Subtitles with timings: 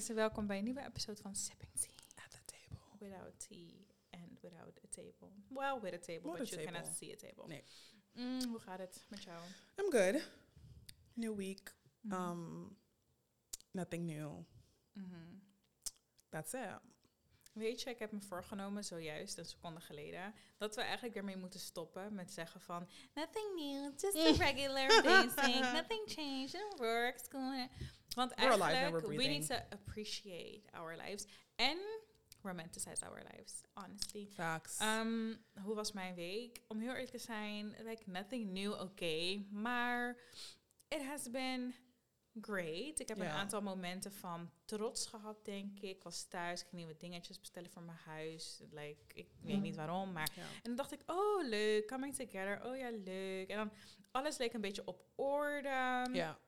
[0.00, 2.24] guys, welkom bij een nieuwe episode van Sipping Tea.
[2.24, 2.78] At the table.
[2.98, 5.28] Without tea and without a table.
[5.48, 6.96] Well, with a table, but a you cannot table.
[6.96, 7.46] see a table.
[7.46, 7.64] Nee.
[8.12, 9.38] Mm, hoe gaat het met jou?
[9.76, 10.28] I'm good.
[11.14, 11.74] New week.
[12.00, 12.14] Mhm.
[12.14, 12.76] Um,
[13.70, 14.44] nothing new.
[14.92, 15.38] Mhm.
[16.28, 16.80] That's it.
[17.52, 21.60] Weet je, ik heb me voorgenomen, zojuist een seconde geleden, dat we eigenlijk ermee moeten
[21.60, 27.22] stoppen met zeggen van nothing new, just a regular basic, nothing changed, it works.
[27.28, 27.68] good."
[28.14, 31.26] Want eigenlijk, we need to appreciate our lives
[31.56, 31.78] and
[32.42, 34.28] romanticize our lives, honestly.
[34.34, 34.80] Facts.
[34.80, 36.60] Um, hoe was mijn week?
[36.68, 39.44] Om heel eerlijk te zijn, like nothing new, oké.
[39.50, 40.16] maar
[40.88, 41.74] it has been
[42.40, 43.00] great.
[43.00, 45.96] Ik heb een aantal momenten van trots gehad, denk ik.
[45.96, 48.62] Ik was thuis, ik ging nieuwe dingetjes bestellen voor mijn huis.
[48.70, 50.30] Like, ik weet niet waarom, maar...
[50.34, 50.42] ja.
[50.42, 52.64] En dan dacht ik, oh leuk, coming together.
[52.64, 53.48] Oh ja, leuk.
[53.48, 53.72] En dan,
[54.10, 56.08] alles leek een beetje op orde.
[56.12, 56.38] Ja.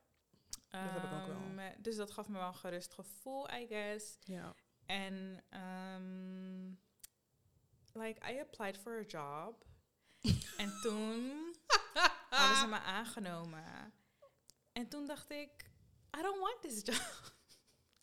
[0.70, 1.66] dat heb ik ook wel.
[1.66, 4.18] Um, Dus dat gaf me wel een gerust gevoel, I guess.
[4.20, 4.54] Ja.
[4.86, 6.80] En um,
[7.92, 9.64] like I applied for a job.
[10.62, 11.54] en toen
[12.30, 13.92] hadden ze me aangenomen.
[14.72, 15.71] En toen dacht ik,
[16.18, 17.00] I don't want this job.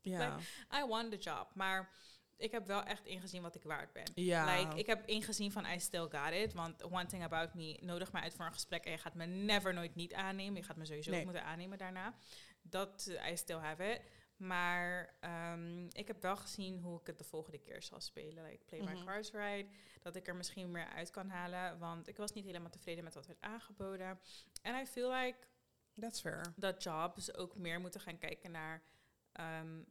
[0.01, 0.37] Ja.
[0.73, 1.47] I want the job.
[1.53, 1.89] Maar
[2.37, 4.11] ik heb wel echt ingezien wat ik waard ben.
[4.15, 4.55] Ja.
[4.59, 6.53] Like, ik heb ingezien van I still got it.
[6.53, 9.25] Want one thing about me, nodig me uit voor een gesprek en je gaat me
[9.25, 10.55] never nooit niet aannemen.
[10.61, 11.23] Je gaat me sowieso Nee.
[11.23, 12.13] moeten aannemen daarna.
[12.61, 14.01] Dat, I still have it.
[14.37, 18.43] Maar ehm, ik heb wel gezien hoe ik het de volgende keer zal spelen.
[18.43, 19.05] Like, play my Mhm.
[19.05, 19.69] cards right.
[20.01, 21.79] Dat ik er misschien meer uit kan halen.
[21.79, 24.19] Want ik was niet helemaal tevreden met wat werd aangeboden.
[24.61, 25.37] En I feel like
[25.99, 26.53] That's fair.
[26.55, 28.83] dat jobs ook meer moeten gaan kijken naar.
[29.31, 29.81] ehm,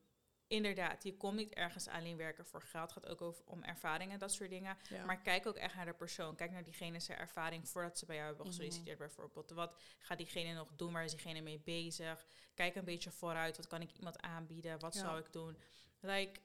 [0.46, 2.94] inderdaad, je komt niet ergens alleen werken voor geld.
[2.94, 4.76] Het gaat ook over, om ervaringen, dat soort dingen.
[4.88, 5.04] Ja.
[5.04, 6.36] Maar kijk ook echt naar de persoon.
[6.36, 8.54] Kijk naar diegene zijn ervaring voordat ze bij jou hebben Mhm.
[8.54, 9.50] gesolliciteerd, bijvoorbeeld.
[9.50, 10.92] Wat gaat diegene nog doen?
[10.92, 12.26] Waar is diegene mee bezig?
[12.54, 13.56] Kijk een beetje vooruit.
[13.56, 14.78] Wat kan ik iemand aanbieden?
[14.78, 15.00] Wat Ja.
[15.00, 15.56] zou ik doen?
[16.00, 16.40] Like, ik, like,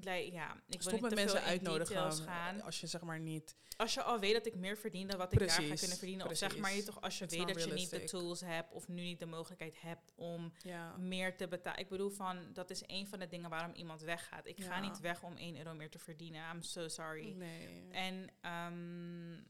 [0.00, 2.60] ja, ik wil Stop niet met mensen uitnodigen gaan.
[2.62, 3.56] als je zeg maar niet...
[3.76, 6.26] Als je al weet dat ik meer verdien dan wat ik daar ga kunnen verdienen.
[6.26, 8.72] Of zeg maar je toch, als je It's weet dat je niet de tools hebt
[8.72, 10.96] of nu niet de mogelijkheid hebt om Ja.
[10.96, 11.80] meer te betalen.
[11.80, 14.46] Ik bedoel van, dat is een van de dingen waarom iemand weggaat.
[14.46, 16.50] Ik ga niet weg om 1 euro meer te verdienen.
[16.54, 17.32] I'm so sorry.
[17.32, 17.88] Nee.
[17.90, 19.42] En ehm,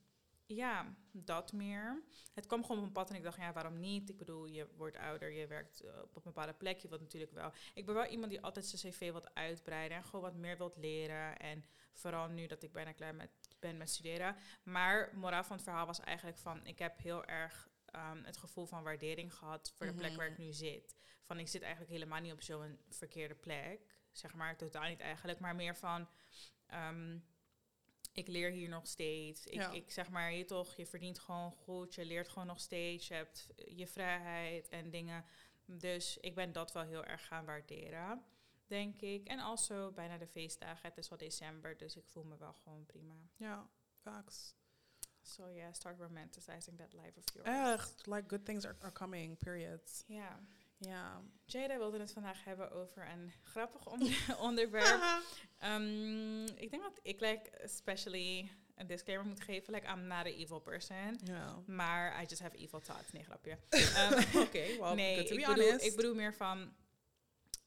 [0.47, 2.03] ja, dat meer.
[2.33, 4.09] Het kwam gewoon op een pad en ik dacht, ja, waarom niet?
[4.09, 6.79] Ik bedoel, je wordt ouder, je werkt eh, op een bepaalde plek.
[6.79, 7.53] Je wilt natuurlijk wel...
[7.75, 10.77] Ik ben wel iemand die altijd zijn cv wat uitbreiden en gewoon wat meer wilt
[10.77, 11.39] leren.
[11.39, 14.37] En vooral nu dat ik bijna klaar met, ben met studeren.
[14.63, 18.67] Maar moraal van het verhaal was eigenlijk van, ik heb heel erg ehm, het gevoel
[18.67, 20.97] van waardering gehad voor de plek waar ik nu zit.
[21.23, 23.81] Van, ik zit eigenlijk helemaal niet op zo'n verkeerde plek.
[24.13, 25.39] Zeg maar, totaal niet eigenlijk.
[25.41, 26.09] Maar meer van...
[26.67, 27.19] ehm,
[28.15, 29.47] ik leer hier nog steeds.
[29.47, 29.71] Ik, Ja.
[29.71, 33.15] ik zeg maar, je toch, je verdient gewoon goed, je leert gewoon nog steeds, je
[33.15, 35.25] hebt je vrijheid en dingen.
[35.67, 38.25] Dus ik ben dat wel heel erg gaan waarderen,
[38.67, 39.27] denk ik.
[39.27, 42.87] En also bijna de feestdagen, het is al december, dus ik voel me wel gewoon
[42.87, 43.15] prima.
[43.37, 43.69] Ja.
[44.03, 44.55] Facts.
[45.23, 47.49] So yeah, start romanticizing that life of yours.
[47.49, 48.07] Echt.
[48.07, 49.39] Like good things are, are coming.
[49.39, 50.05] Period.
[50.07, 50.41] Ja.
[50.87, 51.23] Ja.
[51.45, 55.03] Jada wilde het vandaag hebben over een grappig onder- onderwerp.
[55.59, 59.73] Ehm, ik denk dat ik like especially een disclaimer moet geven.
[59.75, 61.21] Like, I'm not an evil person.
[61.67, 63.13] Maar I just have evil thoughts.
[63.13, 63.59] Nee, grapje.
[63.71, 65.85] Ehm, Oké, well, nee, ik be bedoel, honest.
[65.85, 66.75] ik bedoel meer van...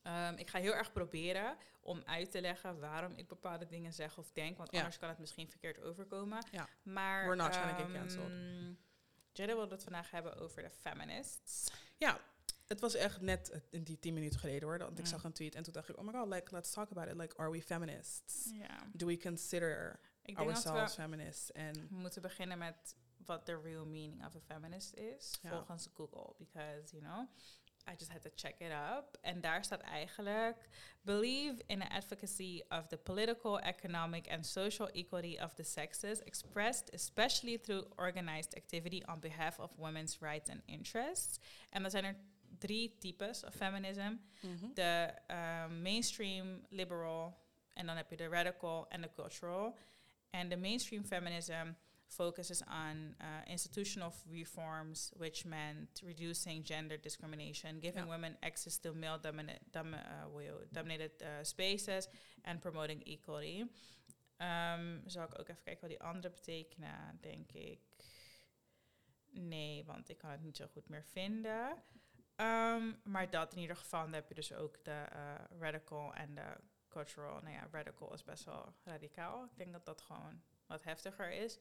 [0.01, 4.17] ehm, ik ga heel erg proberen om uit te leggen waarom ik bepaalde dingen zeg
[4.17, 4.57] of denk.
[4.57, 6.45] Want anders kan het misschien verkeerd overkomen.
[6.83, 8.31] Maar, We're not trying to get cancelled.
[9.31, 11.71] Jada wilde het vandaag hebben over de feminists.
[11.97, 12.19] Ja,
[12.67, 14.77] het was echt net eh, in die tien minuten geleden hoor.
[14.77, 16.91] Want ik zag een tweet en toen dacht ik, oh my god, like, let's talk
[16.91, 17.15] about it.
[17.15, 18.49] Like, are we feminists?
[18.51, 18.89] Ja.
[18.93, 21.51] Do we consider Ik dat ourselves we feminists?
[21.51, 22.95] En we moeten beginnen met
[23.25, 25.39] wat the real meaning of a feminist is.
[25.43, 26.33] Volgens Google.
[26.37, 27.27] Because, you know,
[27.89, 29.17] I just had to check it up.
[29.21, 30.69] En daar staat eigenlijk...
[31.01, 36.19] Believe in the advocacy of the political, economic and social equality of the sexes...
[36.19, 41.39] expressed especially through organized activity on behalf of women's rights and interests.
[41.69, 42.15] En dan zijn er
[42.57, 44.15] drie types of feminism.
[44.41, 44.73] Mhm.
[44.73, 47.37] de um, mainstream liberal
[47.73, 49.77] en dan heb je de radical en de cultural.
[50.29, 51.71] En de mainstream feminism
[52.07, 59.19] focuses on uh, institutional reforms, which meant reducing gender discrimination, giving women access to male
[59.71, 59.99] dom- uh,
[60.35, 62.07] will- dominated uh, spaces,
[62.41, 63.59] and promoting equality.
[64.37, 67.79] Um, zal ik ook even kijken wat die andere betekenen, denk ik.
[69.31, 71.83] Nee, want ik kan het niet zo goed meer vinden.
[72.37, 76.35] Ehm, maar dat in ieder geval, dan heb je dus ook de eh, radical en
[76.35, 76.55] de
[76.89, 77.41] cultural.
[77.41, 79.43] Nou ja, radical is best wel radicaal.
[79.43, 81.59] Ik denk dat dat gewoon wat heftiger is.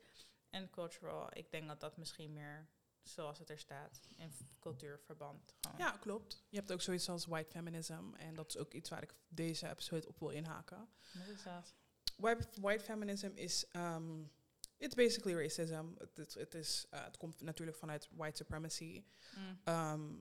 [0.50, 2.69] En cultural, ik denk dat dat misschien meer
[3.02, 4.00] zoals het er staat.
[4.17, 5.55] In cultuurverband.
[5.61, 5.78] Gewoon.
[5.78, 6.44] Ja, klopt.
[6.49, 8.14] Je hebt ook zoiets als white feminism.
[8.17, 10.88] En dat is ook iets waar ik deze episode op wil inhaken.
[11.12, 11.75] Wat is dat?
[12.17, 13.67] White, white feminism is...
[13.72, 14.32] Um,
[14.76, 15.84] it's basically racism.
[15.99, 19.05] Het, is- het, is, uh, het komt natuurlijk vanuit white supremacy.
[19.37, 19.61] Mm.
[19.64, 20.14] Ehm,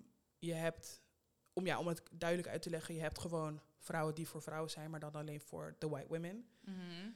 [0.45, 1.01] je hebt,
[1.53, 2.95] om, ja, om het duidelijk uit te leggen...
[2.95, 4.89] je hebt gewoon vrouwen die voor vrouwen zijn...
[4.89, 6.47] maar dan alleen voor de white women.
[6.61, 7.11] Mhm.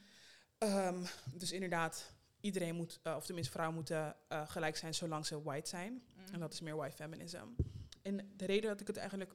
[0.57, 2.99] Ehm, dus inderdaad, iedereen moet...
[3.03, 4.93] uh, of tenminste, vrouwen moeten uh, gelijk zijn...
[4.93, 6.03] zolang ze white zijn.
[6.15, 6.33] Mhm.
[6.33, 7.47] En dat is meer white feminism.
[8.01, 9.33] En de reden dat ik het eigenlijk,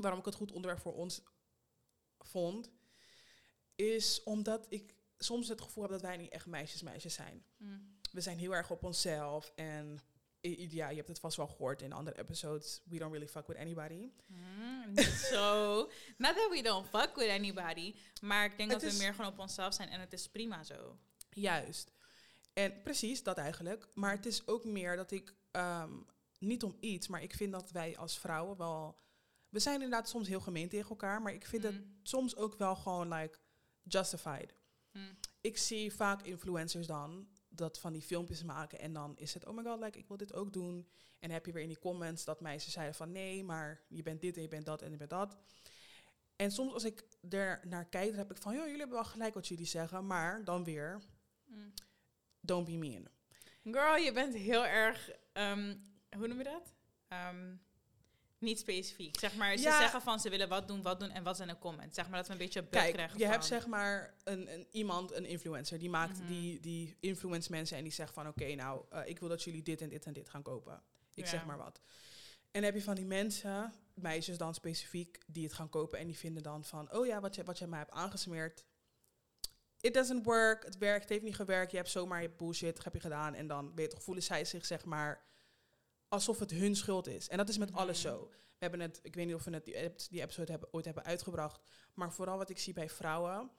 [0.00, 1.22] waarom ik het goed onderwerp voor ons
[2.18, 2.70] vond,
[3.74, 7.44] is omdat ik soms het gevoel heb dat wij niet echt meisjes meisjes zijn.
[7.56, 7.98] Mm.
[8.12, 10.00] We zijn heel erg op onszelf en
[10.48, 12.80] ja, je hebt het vast wel gehoord in andere episodes.
[12.84, 14.10] We don't really fuck with anybody.
[14.26, 15.76] Mm, niet zo.
[16.18, 17.94] Not that we don't fuck with anybody.
[18.20, 19.88] Maar ik denk Het dat we meer gewoon op onszelf zijn.
[19.88, 20.98] En het is prima zo.
[21.30, 21.92] Juist.
[22.52, 23.88] En precies, dat eigenlijk.
[23.94, 25.92] Maar het is ook meer dat ik, ehm,
[26.38, 28.98] niet om iets, maar ik vind dat wij als vrouwen wel...
[29.48, 31.98] We zijn inderdaad soms heel gemeen tegen elkaar, maar ik vind het Mm.
[32.02, 33.38] soms ook wel gewoon like
[33.82, 34.54] justified.
[34.92, 35.18] Mm.
[35.40, 39.56] Ik zie vaak influencers dan dat van die filmpjes maken en dan is het oh
[39.56, 40.76] my god, like ik wil dit ook doen.
[41.18, 44.02] En dan heb je weer in die comments dat meisjes zeiden van nee, maar je
[44.02, 45.36] bent dit en je bent dat en je bent dat.
[46.36, 49.04] En soms als ik er naar kijk, dan heb ik van joh, jullie hebben wel
[49.04, 51.02] gelijk wat jullie zeggen, maar dan weer
[51.46, 51.72] Mm.
[52.40, 53.08] don't be mean.
[53.64, 55.76] Girl, je bent heel erg, ehm,
[56.16, 56.74] hoe noem je dat?
[57.08, 57.54] Ehm,
[58.46, 59.18] niet specifiek.
[59.18, 59.78] Zeg maar, ze Ja.
[59.78, 61.94] zeggen van ze willen wat doen, wat doen en wat zijn de comments.
[61.94, 63.32] Zeg maar dat we een beetje beeld Kijk, krijgen je van.
[63.32, 66.26] hebt zeg maar een, een iemand, een influencer, die maakt Mhm.
[66.28, 69.62] die, die influence mensen en die zegt van oké, nou, eh, ik wil dat jullie
[69.62, 70.82] dit en dit en dit gaan kopen.
[71.14, 71.30] Ik Ja.
[71.30, 71.80] zeg maar wat.
[72.50, 76.16] En heb je van die mensen, meisjes dan specifiek, die het gaan kopen en die
[76.18, 78.64] vinden dan van, oh ja, wat je, wat jij mij hebt aangesmeerd,
[79.80, 82.92] it doesn't work, het werkt, het heeft niet gewerkt, je hebt zomaar je bullshit, heb
[82.92, 85.24] je gedaan en dan weet je toch, voelen zij zich zeg maar
[86.08, 87.28] alsof het hun schuld is.
[87.28, 88.28] En dat is met alles zo.
[88.30, 91.04] We hebben het, ik weet niet of we het die, die episode hebben, ooit hebben
[91.04, 93.50] uitgebracht, maar vooral wat ik zie bij vrouwen,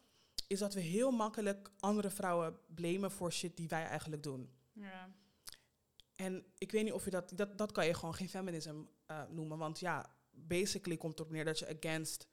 [0.48, 4.54] is dat we heel makkelijk andere vrouwen blamen voor shit die wij eigenlijk doen.
[4.72, 5.10] Ja.
[6.16, 9.24] En ik weet niet of je dat, dat, dat kan je gewoon geen feminism eh,
[9.30, 9.58] noemen.
[9.58, 12.28] Want ja, basically komt het erop neer dat je against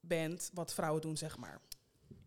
[0.00, 1.60] bent wat vrouwen doen, zeg maar.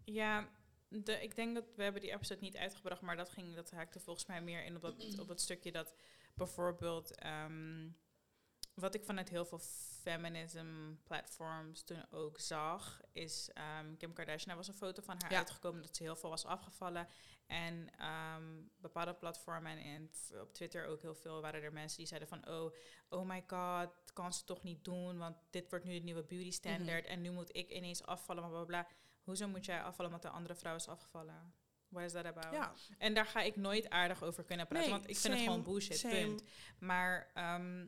[0.03, 0.49] Ja,
[0.93, 3.99] de, ik denk dat we hebben die episode niet uitgebracht, maar dat ging, dat haakte
[3.99, 5.93] volgens mij meer in op dat, op dat stukje dat
[6.33, 7.89] bijvoorbeeld ehm,
[8.73, 9.59] wat ik vanuit heel veel
[10.01, 14.49] feminism platforms toen ook zag, is ehm, Kim Kardashian.
[14.49, 15.37] Er was een foto van haar Ja.
[15.37, 17.07] uitgekomen dat ze heel veel was afgevallen.
[17.47, 20.11] En ehm, bepaalde platformen en,
[20.41, 22.73] op Twitter ook heel veel waren er mensen die zeiden van oh,
[23.09, 26.51] oh my god, kan ze toch niet doen, want dit wordt nu de nieuwe beauty
[26.51, 28.87] standard en nu moet ik ineens afvallen, bla bla bla.
[29.23, 31.53] Hoezo moet jij afvallen omdat de andere vrouw is afgevallen?
[31.87, 32.53] What is that about?
[32.53, 35.43] Ja, En daar ga ik nooit aardig over kunnen praten, Nee, want ik vind het
[35.43, 36.13] gewoon bullshit, same.
[36.25, 36.43] punt.
[36.79, 37.87] Maar ehm,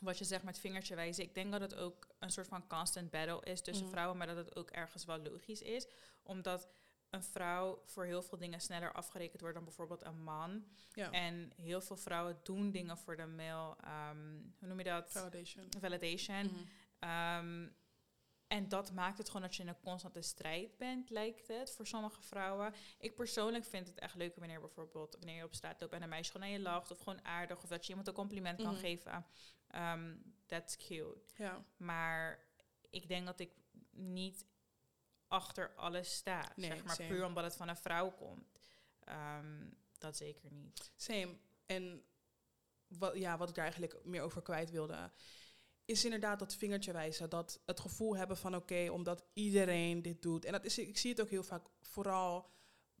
[0.00, 3.10] wat je zegt met vingertje wijzen, ik denk dat het ook een soort van constant
[3.10, 3.94] battle is tussen Mhm.
[3.94, 5.86] vrouwen, maar dat het ook ergens wel logisch is,
[6.22, 6.68] omdat
[7.10, 10.64] een vrouw voor heel veel dingen sneller afgerekend wordt dan bijvoorbeeld een man.
[10.92, 11.10] ja.
[11.10, 15.10] En heel veel vrouwen doen dingen voor de male, ehm, hoe noem je dat?
[15.12, 15.68] Validation.
[15.80, 16.50] Validation.
[16.98, 17.68] Ehm,
[18.46, 21.86] en dat maakt het gewoon dat je in een constante strijd bent, lijkt het, voor
[21.86, 22.74] sommige vrouwen.
[22.98, 26.08] Ik persoonlijk vind het echt leuk wanneer bijvoorbeeld, wanneer je op straat loopt en een
[26.08, 28.72] meisje gewoon naar je lacht, of gewoon aardig, of dat je iemand een compliment kan
[28.72, 28.80] Mhm.
[28.80, 29.26] geven.
[29.68, 30.14] Ehm,
[30.46, 31.18] that's cute.
[31.36, 32.44] Ja, Maar
[32.90, 33.52] ik denk dat ik
[33.90, 34.46] niet
[35.28, 37.08] achter alles sta, Nee, zeg maar, same.
[37.08, 38.58] puur omdat het van een vrouw komt.
[39.04, 39.64] Ehm,
[39.98, 40.92] dat zeker niet.
[40.96, 41.36] same.
[41.66, 42.04] En
[42.86, 45.10] wat, ja, wat ik daar eigenlijk meer over kwijt wilde,
[45.86, 47.30] is inderdaad dat vingertje wijzen.
[47.30, 50.44] Dat het gevoel hebben van oké, omdat iedereen dit doet.
[50.44, 52.50] En dat is, ik zie het ook heel vaak, vooral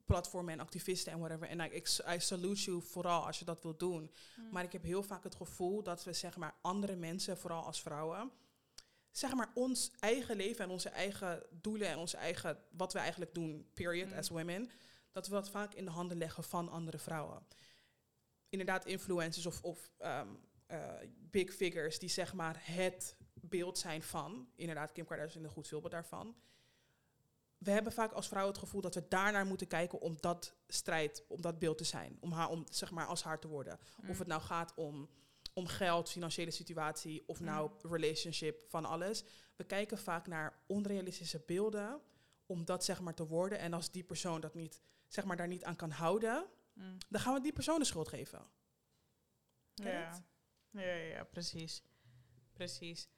[0.04, 1.48] platformen en activisten en whatever.
[1.48, 4.10] En ik I salute you vooral als je dat wilt doen.
[4.50, 7.82] Maar ik heb heel vaak het gevoel dat we zeg maar andere mensen, vooral als
[7.82, 8.30] vrouwen,
[9.10, 13.34] zeg maar ons eigen leven en onze eigen doelen en onze eigen wat we eigenlijk
[13.34, 14.18] doen, period, Mm.
[14.18, 14.70] as women,
[15.12, 17.46] dat we dat vaak in de handen leggen van andere vrouwen.
[18.48, 20.28] Inderdaad, influencers of, of ehm,
[20.66, 20.92] eh,
[21.30, 25.68] big figures die zeg maar het beeld zijn van, inderdaad, Kim Kardashian is een goed
[25.68, 26.36] voorbeeld daarvan.
[27.58, 31.24] We hebben vaak als vrouwen het gevoel dat we daarnaar moeten kijken om dat strijd,
[31.28, 33.78] om dat beeld te zijn, om haar, om zeg maar als haar te worden.
[34.00, 34.10] Mm.
[34.10, 35.10] Of het nou gaat om,
[35.52, 39.24] om geld, financiële situatie of nou relationship, van alles.
[39.56, 42.00] We kijken vaak naar onrealistische beelden
[42.46, 43.58] om dat zeg maar te worden.
[43.58, 46.46] En als die persoon dat niet, zeg maar daar niet aan kan houden,
[46.76, 46.96] Mm.
[47.08, 48.46] dan gaan we die persoon de schuld geven.
[49.74, 50.24] Ja.
[50.70, 51.82] Ja, ja, precies.
[52.52, 53.08] Precies.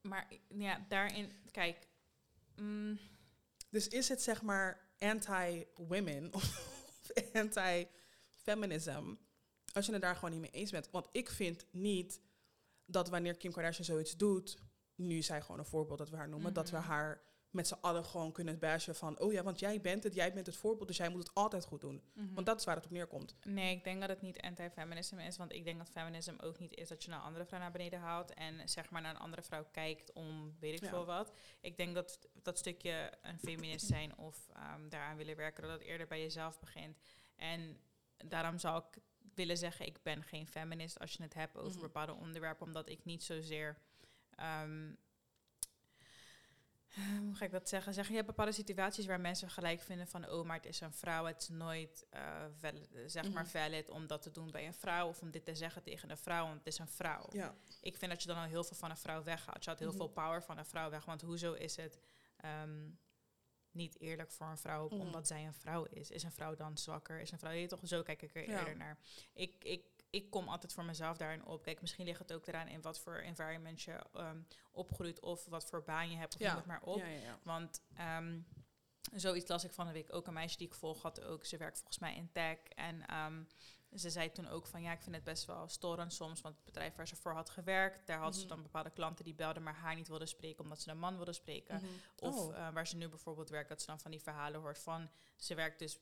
[0.00, 1.88] Maar ja, daarin, kijk.
[2.56, 2.98] mm,
[3.70, 6.44] Dus is het zeg maar anti-women of
[8.44, 9.14] feminism
[9.72, 10.90] als je het daar gewoon niet mee eens bent.
[10.90, 12.20] Want ik vind niet
[12.86, 14.58] dat wanneer Kim Kardashian zoiets doet,
[14.94, 16.86] nu is zij gewoon een voorbeeld dat we haar noemen, dat we Mhm.
[16.86, 20.32] haar met z'n allen gewoon kunnen bashen van, oh ja, want jij bent het, jij
[20.32, 22.02] bent het voorbeeld, dus jij moet het altijd goed doen.
[22.14, 22.34] Mhm.
[22.34, 23.34] Want dat is waar het op neerkomt.
[23.44, 25.36] Nee, ik denk dat het niet anti-feminisme is.
[25.36, 27.98] Want ik denk dat feminisme ook niet is dat je een andere vrouw naar beneden
[28.00, 28.34] haalt.
[28.34, 30.88] En zeg maar naar een andere vrouw kijkt om weet ik Ja.
[30.88, 31.32] veel wat.
[31.60, 35.82] Ik denk dat dat stukje een feminist zijn of ehm, daaraan willen werken, dat het
[35.82, 36.98] eerder bij jezelf begint.
[37.36, 37.80] En
[38.16, 39.02] daarom zou ik
[39.34, 41.80] willen zeggen, ik ben geen feminist als je het hebt over Mhm.
[41.80, 42.66] bepaalde onderwerpen.
[42.66, 43.78] Omdat ik niet zozeer...
[44.36, 44.96] ehm, eh,
[47.20, 47.94] hoe ga ik dat zeggen?
[47.94, 50.28] Zeg, je hebt bepaalde situaties waar mensen gelijk vinden van...
[50.30, 53.50] oh, maar het is een vrouw, het is nooit eh, val- zeg maar Mhm.
[53.52, 55.08] valid om dat te doen bij een vrouw...
[55.08, 57.26] of om dit te zeggen tegen een vrouw, want het is een vrouw.
[57.32, 57.54] Ja.
[57.80, 59.62] Ik vind dat je dan al heel veel van een vrouw weghaalt.
[59.64, 59.96] Je haalt heel Mhm.
[59.96, 61.04] veel power van een vrouw weg.
[61.04, 61.98] Want hoezo is het
[62.36, 62.88] ehm,
[63.70, 65.00] niet eerlijk voor een vrouw Mhm.
[65.00, 66.10] omdat zij een vrouw is?
[66.10, 67.20] Is een vrouw dan zwakker?
[67.20, 67.52] Is een vrouw...
[67.52, 68.58] Je toch, zo kijk ik er Ja.
[68.58, 68.98] eerder naar.
[69.32, 71.62] Ik, ik, ik kom altijd voor mezelf daarin op.
[71.62, 74.40] Kijk, misschien ligt het ook eraan in wat voor environment je ehm,
[74.70, 75.20] opgroeit...
[75.20, 76.56] of wat voor baan je hebt, of Ja.
[76.56, 76.98] het maar op.
[76.98, 77.38] Ja, ja, ja.
[77.42, 78.40] Want ehm,
[79.12, 80.26] zoiets las ik van de week ook.
[80.26, 81.44] Een meisje die ik volg had ook.
[81.44, 82.58] Ze werkt volgens mij in tech.
[82.74, 83.42] En ehm,
[83.94, 86.40] ze zei toen ook van ja, ik vind het best wel storend soms.
[86.40, 88.48] Want het bedrijf waar ze voor had gewerkt, daar had ze Mhm.
[88.48, 91.32] dan bepaalde klanten die belden, maar haar niet wilden spreken omdat ze een man wilde
[91.32, 91.74] spreken.
[91.74, 91.86] Mhm.
[92.18, 92.56] Of Oh.
[92.56, 95.54] eh, waar ze nu bijvoorbeeld werkt, dat ze dan van die verhalen hoort van ze
[95.54, 95.98] werkt dus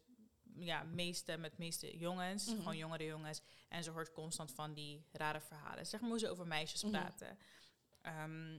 [0.64, 2.56] ja, meeste met meeste jongens, Mhm.
[2.56, 3.40] gewoon jongere jongens.
[3.68, 5.86] En ze hoort constant van die rare verhalen.
[5.86, 6.92] Zeg maar hoe ze over meisjes Mhm.
[6.92, 7.38] praten.
[8.02, 8.58] Ehm,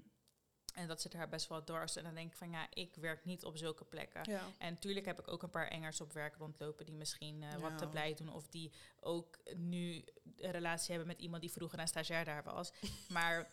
[0.73, 1.95] en dat zit haar best wel dwars.
[1.95, 4.31] En dan denk ik van ja, ik werk niet op zulke plekken.
[4.31, 4.41] Ja.
[4.57, 7.77] En tuurlijk heb ik ook een paar engers op werk rondlopen die misschien eh, wat
[7.77, 8.33] te blij doen.
[8.33, 10.03] Of die ook nu
[10.37, 12.71] een relatie hebben met iemand die vroeger een stagiair daar was.
[13.09, 13.49] maar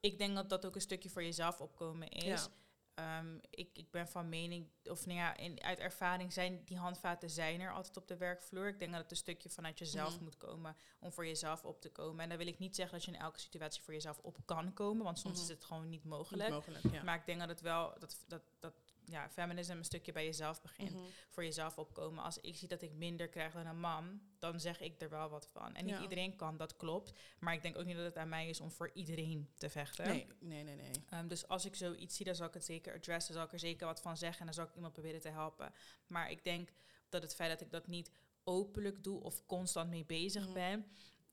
[0.00, 2.24] ik denk dat dat ook een stukje voor jezelf opkomen is.
[2.24, 2.48] Ja.
[2.96, 7.30] Ehm, ik, ik ben van mening, of nou ja, in, uit ervaring zijn die handvaten
[7.30, 8.68] zijn er altijd op de werkvloer.
[8.68, 10.22] Ik denk dat het een stukje vanuit jezelf Mhm.
[10.24, 12.22] moet komen om voor jezelf op te komen.
[12.22, 14.72] En dan wil ik niet zeggen dat je in elke situatie voor jezelf op kan
[14.74, 15.42] komen, want soms Mhm.
[15.42, 16.50] is het gewoon niet Niet mogelijk.
[16.50, 17.02] mogelijk, ja.
[17.02, 18.74] Maar ik denk dat het wel, dat, dat, dat
[19.08, 20.92] ja, feminisme een stukje bij jezelf begint.
[20.92, 21.02] Mhm.
[21.28, 22.24] Voor jezelf opkomen.
[22.24, 25.28] Als ik zie dat ik minder krijg dan een man, dan zeg ik er wel
[25.28, 25.74] wat van.
[25.74, 26.02] En niet Ja.
[26.02, 27.12] iedereen kan, dat klopt.
[27.38, 30.06] Maar ik denk ook niet dat het aan mij is om voor iedereen te vechten.
[30.06, 30.90] Nee, nee, nee, nee.
[31.08, 33.32] Ehm, dus als ik zoiets zie, dan zal ik het zeker addressen.
[33.34, 35.28] Dan zal ik er zeker wat van zeggen en dan zal ik iemand proberen te
[35.28, 35.72] helpen.
[36.06, 36.68] Maar ik denk
[37.08, 38.10] dat het feit dat ik dat niet
[38.44, 40.52] openlijk doe of constant mee bezig Mhm.
[40.52, 40.86] ben,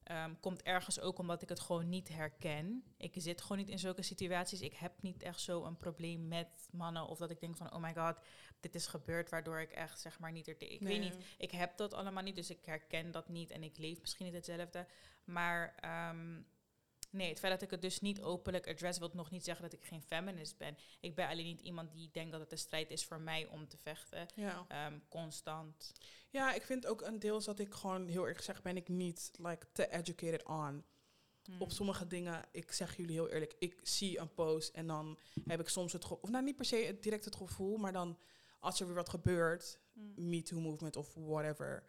[0.04, 2.84] ehm, komt ergens ook omdat ik het gewoon niet herken.
[2.98, 4.62] Ik zit gewoon niet in zulke situaties.
[4.62, 7.82] Ik heb niet echt zo een probleem met mannen of dat ik denk van, oh
[7.82, 8.20] my god,
[8.60, 10.56] dit is gebeurd, waardoor ik echt zeg maar niet er.
[10.58, 11.18] Ik weet niet.
[11.38, 14.36] Ik heb dat allemaal niet, dus ik herken dat niet en ik leef misschien niet
[14.36, 14.88] hetzelfde.
[15.24, 16.42] Maar ehm,
[17.14, 19.74] nee, het feit dat ik het dus niet openlijk address, wil nog niet zeggen dat
[19.74, 20.78] ik geen feminist ben.
[21.00, 23.68] Ik ben alleen niet iemand die denkt dat het een strijd is voor mij om
[23.68, 24.26] te vechten.
[24.36, 24.66] Ja.
[24.68, 25.92] Ehm, constant.
[26.30, 29.32] ja, ik vind ook een deel dat ik gewoon heel erg zeg, ben ik niet
[29.38, 30.84] like te educated on.
[31.44, 31.62] Hmm.
[31.62, 35.60] Op sommige dingen, ik zeg jullie heel eerlijk, ik zie een post en dan heb
[35.60, 38.18] ik soms het gevoel, of nou niet per se het- direct het gevoel, maar dan
[38.60, 40.14] als er weer wat gebeurt, Hmm.
[40.30, 41.88] Me Too movement of whatever,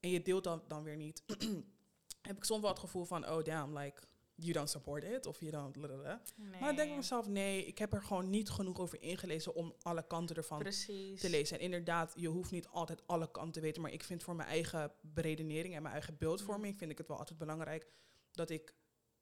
[0.00, 1.22] en je deelt dat dan weer niet,
[2.28, 4.02] heb ik soms wel het gevoel van, oh damn, like,
[4.42, 5.72] you don't support it, of don't...
[5.72, 6.22] blablabla.
[6.36, 6.50] Nee.
[6.50, 9.74] Maar dan denk ik mezelf, nee, ik heb er gewoon niet genoeg over ingelezen om
[9.82, 11.20] alle kanten ervan Precies.
[11.20, 11.58] te lezen.
[11.58, 14.48] En inderdaad, je hoeft niet altijd alle kanten te weten, maar ik vind voor mijn
[14.48, 17.86] eigen beredenering en mijn eigen beeldvorming, vind ik het wel altijd belangrijk
[18.30, 18.74] dat ik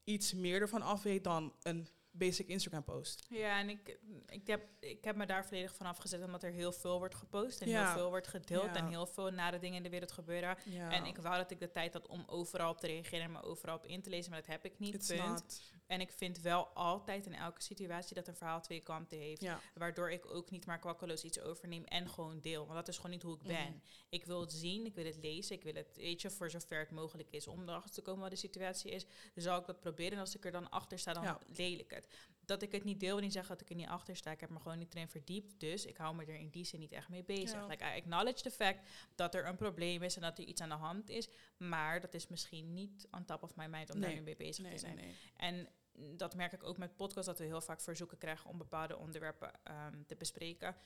[0.04, 3.26] iets meer ervan af weet dan een basic Instagram post.
[3.28, 6.72] Ja, en ik, ik, heb, ik heb me daar volledig van afgezet omdat er heel
[6.72, 7.84] veel wordt gepost en Ja.
[7.86, 8.74] heel veel wordt gedeeld Ja.
[8.74, 10.56] en heel veel nare dingen in de wereld gebeuren.
[10.64, 10.90] Ja.
[10.90, 13.42] En ik wou dat ik de tijd had om overal op te reageren en me
[13.42, 14.94] overal op in te lezen, maar dat heb ik niet.
[14.94, 15.28] It's punt.
[15.28, 15.72] not.
[15.90, 19.40] En ik vind wel altijd in elke situatie dat een verhaal twee kanten heeft.
[19.42, 19.60] Ja.
[19.74, 22.62] Waardoor ik ook niet maar kwakkeloos iets overneem en gewoon deel.
[22.64, 23.66] Want dat is gewoon niet hoe ik ben.
[23.66, 23.78] Mhm.
[24.08, 26.78] Ik wil het zien, ik wil het lezen, ik wil het, weet je, voor zover
[26.78, 27.46] het mogelijk is.
[27.46, 29.04] Om erachter te komen wat de situatie is,
[29.34, 30.12] zal ik dat proberen.
[30.12, 31.38] En als ik er dan achter sta, dan Ja.
[31.56, 32.06] leel ik het.
[32.44, 34.30] Dat ik het niet deel, wil niet zeggen dat ik er niet achter sta.
[34.30, 35.60] Ik heb me gewoon niet erin verdiept.
[35.60, 37.52] Dus ik hou me er in die zin niet echt mee bezig.
[37.52, 37.66] Ja.
[37.66, 38.78] Like, I acknowledge the fact
[39.14, 41.28] dat er een probleem is en dat er iets aan de hand is.
[41.56, 44.18] Maar dat is misschien niet on top of my mind om daar Nee.
[44.18, 44.96] nu mee bezig Nee, te zijn.
[44.96, 45.14] nee.
[45.36, 45.68] En
[46.16, 49.52] dat merk ik ook met podcasts, dat we heel vaak verzoeken krijgen om bepaalde onderwerpen
[49.64, 50.76] ehm, te bespreken.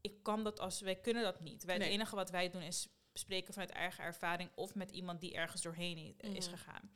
[0.00, 1.64] Ik kan dat als, wij kunnen dat niet.
[1.64, 1.86] Wij, Nee.
[1.86, 5.62] Het enige wat wij doen is bespreken vanuit eigen ervaring of met iemand die ergens
[5.62, 6.56] doorheen is Mhm.
[6.56, 6.90] gegaan.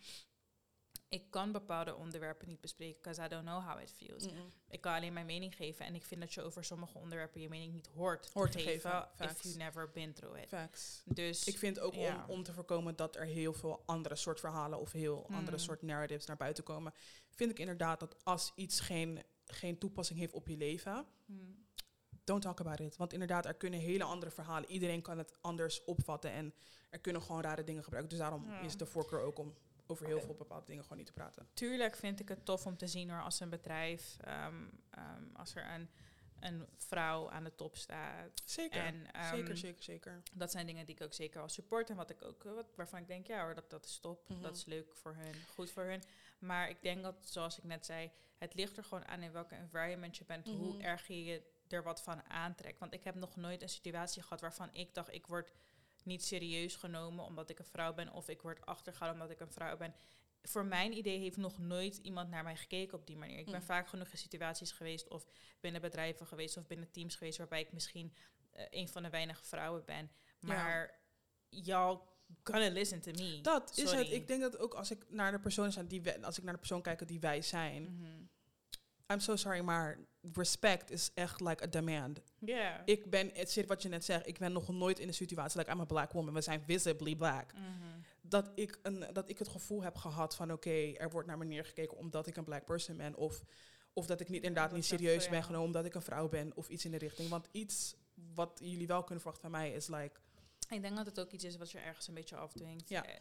[1.08, 4.26] Ik kan bepaalde onderwerpen niet bespreken, because I don't know how it feels.
[4.68, 7.48] Ik kan alleen mijn mening geven en ik vind dat je over sommige onderwerpen je
[7.48, 10.48] mening niet hoort, Hoort te geven, if you never been through it.
[10.48, 11.02] Facts.
[11.04, 12.25] Dus Ik vind ook Ja.
[12.28, 15.62] om, om te voorkomen dat er heel veel andere soort verhalen of heel andere Mm.
[15.62, 16.92] soort narratives naar buiten komen,
[17.30, 21.66] vind ik inderdaad dat als iets geen, geen toepassing heeft op je leven, hmm,
[22.25, 22.96] don't talk about it.
[22.96, 24.70] Want inderdaad, er kunnen hele andere verhalen.
[24.70, 26.54] Iedereen kan het anders opvatten en
[26.90, 28.10] er kunnen gewoon rare dingen gebruiken.
[28.16, 28.60] Dus daarom Ja.
[28.60, 29.54] is de voorkeur ook om
[29.87, 31.49] over heel veel bepaalde dingen gewoon niet te praten.
[31.55, 35.55] Tuurlijk vind ik het tof om te zien hoor, als een bedrijf, ehm, ehm, als
[35.55, 35.90] er een,
[36.40, 38.43] een vrouw aan de top staat.
[38.45, 40.23] Zeker, En, ehm, zeker, zeker, zeker.
[40.33, 43.00] Dat zijn dingen die ik ook zeker wel support en wat ik ook, wat, waarvan
[43.00, 44.28] ik denk, ja hoor, dat, dat is top.
[44.28, 44.40] Mhm.
[44.40, 46.02] Dat is leuk voor hun, goed voor hun.
[46.38, 49.55] Maar ik denk dat, zoals ik net zei, het ligt er gewoon aan in welke
[49.55, 50.81] environment je bent, hoe Mhm.
[50.81, 52.78] erg je je er wat van aantrekt.
[52.78, 55.52] Want ik heb nog nooit een situatie gehad waarvan ik dacht, ik word
[56.06, 59.52] niet serieus genomen omdat ik een vrouw ben, of ik word achtergehouden omdat ik een
[59.52, 59.94] vrouw ben.
[60.42, 63.38] Voor mijn idee heeft nog nooit iemand naar mij gekeken op die manier.
[63.38, 63.62] Ik ben Mm.
[63.66, 65.26] vaak genoeg in situaties geweest, of
[65.60, 68.14] binnen bedrijven geweest, of binnen teams geweest, waarbij ik misschien
[68.52, 70.10] eh, een van de weinige vrouwen ben.
[70.40, 70.48] Ja.
[70.48, 71.00] Maar
[71.48, 71.98] y'all
[72.42, 73.40] gonna listen to me.
[73.40, 74.10] Dat is het.
[74.10, 76.52] Ik denk dat ook als ik naar de persoon zijn die wij- als ik naar
[76.52, 78.22] de persoon kijk die wij zijn, Mhm.
[79.12, 79.98] I'm so sorry, maar
[80.33, 82.21] respect is echt like a demand.
[82.38, 82.83] Ja.
[82.85, 85.59] Ik ben, het zit wat je net zegt, ik ben nog nooit in een situatie,
[85.59, 87.52] like I'm a black woman, we zijn visibly black.
[87.52, 87.64] Mhm.
[88.21, 91.45] Dat ik, een, dat ik het gevoel heb gehad van oké, er wordt naar me
[91.45, 93.14] neergekeken omdat ik een black person ben.
[93.14, 93.42] Of,
[93.92, 96.68] of dat ik niet inderdaad niet serieus ben genomen omdat ik een vrouw ben of
[96.68, 97.28] iets in de richting.
[97.28, 97.95] Want iets
[98.35, 100.21] wat jullie wel kunnen verwachten van mij is like
[100.68, 102.88] Ik denk dat het ook iets is wat je ergens een beetje afdwingt.
[102.88, 103.14] Ja, Eh,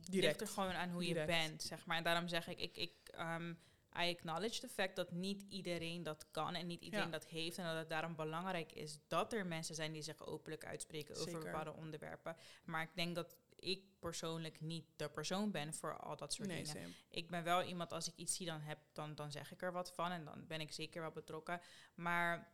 [0.00, 0.38] direct.
[0.40, 1.20] ligt er gewoon aan hoe Direct.
[1.20, 1.96] je bent, zeg maar.
[1.96, 3.54] En daarom zeg ik, ik, ik ehm,
[3.98, 7.10] I acknowledge the fact dat niet iedereen dat kan en niet iedereen Ja.
[7.12, 7.58] dat heeft.
[7.58, 11.38] En dat het daarom belangrijk is dat er mensen zijn die zich openlijk uitspreken over
[11.38, 12.36] bepaalde onderwerpen.
[12.64, 16.62] Maar ik denk dat ik persoonlijk niet de persoon ben voor al dat soort Nee,
[16.62, 16.80] dingen.
[16.82, 16.94] same.
[17.10, 19.72] Ik ben wel iemand, als ik iets zie, dan, heb, dan, dan zeg ik er
[19.72, 20.10] wat van.
[20.10, 21.60] En dan ben ik zeker wel betrokken.
[21.94, 22.52] Maar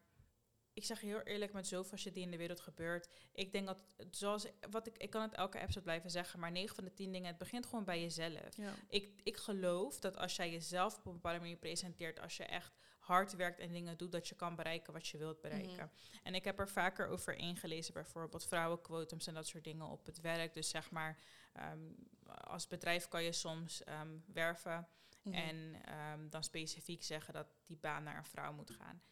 [0.76, 3.08] ik zeg heel eerlijk, met zoveel shit die in de wereld gebeurt.
[3.32, 6.74] Ik denk dat, zoals wat ik, ik kan het elke episode blijven zeggen, maar 9
[6.74, 8.56] van de 10 dingen, het begint gewoon bij jezelf.
[8.56, 8.74] Ja.
[8.88, 12.72] Ik, ik geloof dat als jij jezelf op een bepaalde manier presenteert, als je echt
[12.98, 15.90] hard werkt en dingen doet, dat je kan bereiken wat je wilt bereiken.
[16.22, 20.20] En ik heb er vaker over ingelezen, bijvoorbeeld vrouwenquotums en dat soort dingen op het
[20.20, 20.54] werk.
[20.54, 21.18] Dus zeg maar,
[21.52, 21.92] ehm,
[22.26, 24.88] als bedrijf kan je soms ehm, werven
[25.22, 25.34] Mhm.
[25.34, 29.02] en ehm, dan specifiek zeggen dat die baan naar een vrouw moet gaan.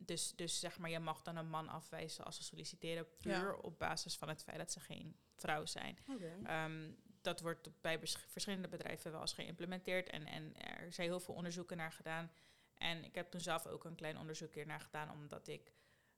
[0.00, 3.52] Dus, dus zeg maar, je mag dan een man afwijzen als ze solliciteren, puur Ja.
[3.52, 5.98] op basis van het feit dat ze geen vrouw zijn.
[6.44, 6.90] Ehm,
[7.22, 11.76] dat wordt bij verschillende bedrijven wel eens geïmplementeerd en, en er zijn heel veel onderzoeken
[11.76, 12.30] naar gedaan.
[12.74, 15.72] En ik heb toen zelf ook een klein onderzoek hier naar gedaan, omdat ik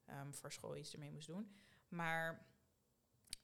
[0.05, 1.57] ehm, voor school iets ermee moest doen.
[1.89, 2.47] Maar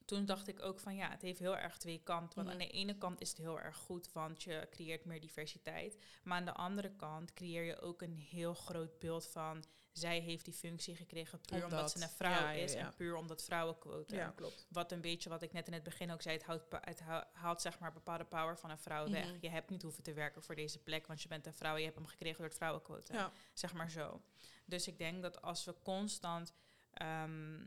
[0.04, 2.36] toen dacht ik ook van ja, het heeft heel erg twee kanten.
[2.38, 5.98] Want aan de ene kant is het heel erg goed, want je creëert meer diversiteit.
[6.22, 9.64] Maar aan de andere kant creëer je ook een heel groot beeld van
[9.98, 12.78] zij heeft die functie gekregen puur omdat, Omdat- ze een vrouw ja, is ja.
[12.78, 14.16] en puur omdat vrouwenquota.
[14.16, 14.66] Ja, klopt.
[14.68, 17.00] Wat een beetje wat ik net in het begin ook zei, het, houdt, pa- het
[17.32, 19.26] haalt zeg maar bepaalde power van een vrouw weg.
[19.26, 19.36] Mhm.
[19.40, 21.78] Je hebt niet hoeven te werken voor deze plek, want je bent een vrouw en
[21.78, 23.14] je hebt hem gekregen door het vrouwenquota.
[23.14, 23.32] Ja.
[23.52, 24.22] Zeg maar zo.
[24.64, 26.52] Dus ik denk dat als we constant
[26.92, 27.60] ehm,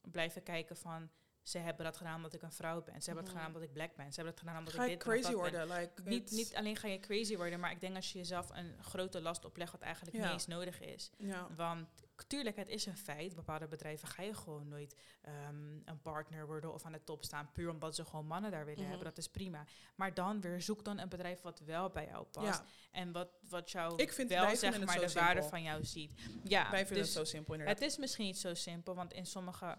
[0.00, 1.10] blijven kijken van...
[1.46, 3.00] Ze hebben dat gedaan omdat ik een vrouw ben.
[3.02, 3.42] Ze hebben het Mhm.
[3.42, 4.08] gedaan omdat ik black ben.
[4.08, 5.68] Ze hebben het gedaan omdat Ga ik dit ben of crazy dat worden?
[5.78, 8.74] Like, Niet, niet alleen ga je crazy worden, maar ik denk als je jezelf een
[8.82, 10.22] grote last oplegt wat eigenlijk Ja.
[10.22, 11.10] niet eens nodig is.
[11.18, 11.48] Ja.
[11.56, 11.86] Want
[12.26, 13.34] tuurlijk, het is een feit.
[13.34, 17.50] Bepaalde bedrijven ga je gewoon nooit ehm, een partner worden of aan de top staan.
[17.52, 18.88] Puur omdat ze gewoon mannen daar willen Mhm.
[18.88, 19.06] hebben.
[19.08, 19.64] Dat is prima.
[19.94, 22.46] Maar dan weer zoek dan een bedrijf wat wel bij jou past.
[22.60, 22.64] Ja.
[22.90, 26.12] En wat, wat jou Ik vind- wel zeg maar de waarde van jou ziet.
[26.44, 27.78] Ja, Wij vinden dus het zo simpel inderdaad.
[27.78, 28.94] het is misschien niet zo simpel.
[28.94, 29.76] Want in sommige...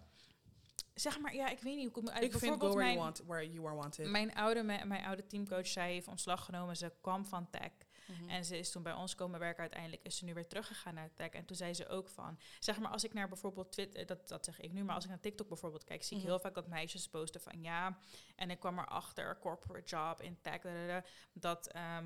[1.00, 2.24] Zeg maar, ja, ik weet niet hoe ik moet uit.
[2.24, 4.10] ik vind go where you, mijn, want, where you are wanted.
[4.10, 6.78] mijn, oude, mijn oude teamcoach, zij heeft ontslag genomen.
[6.78, 7.72] Ze kwam van tech.
[8.08, 8.30] Mhm.
[8.30, 9.62] En ze is toen bij ons komen werken.
[9.62, 11.30] Uiteindelijk is ze nu weer teruggegaan naar tech.
[11.30, 12.40] En toen zei ze ook van...
[12.60, 14.06] Zeg maar, als ik naar bijvoorbeeld Twitter...
[14.06, 16.04] Dat, dat zeg ik nu, maar als ik naar TikTok bijvoorbeeld kijk...
[16.04, 16.32] zie ik Mhm.
[16.32, 17.62] heel vaak dat meisjes posten van...
[17.62, 17.98] Ja,
[18.36, 20.62] en ik kwam erachter, corporate job in tech...
[20.62, 22.06] da, da, da, dat ehm,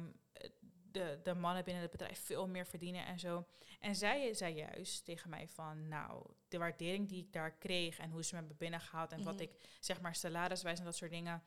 [0.92, 3.46] de, de mannen binnen het bedrijf veel meer verdienen en zo.
[3.80, 5.88] En zij zei juist tegen mij van...
[5.88, 7.98] Nou, de waardering die ik daar kreeg...
[7.98, 9.12] en hoe ze me hebben binnengehaald...
[9.12, 9.44] en wat Mhm.
[9.44, 11.44] ik, zeg maar, salariswijs en dat soort dingen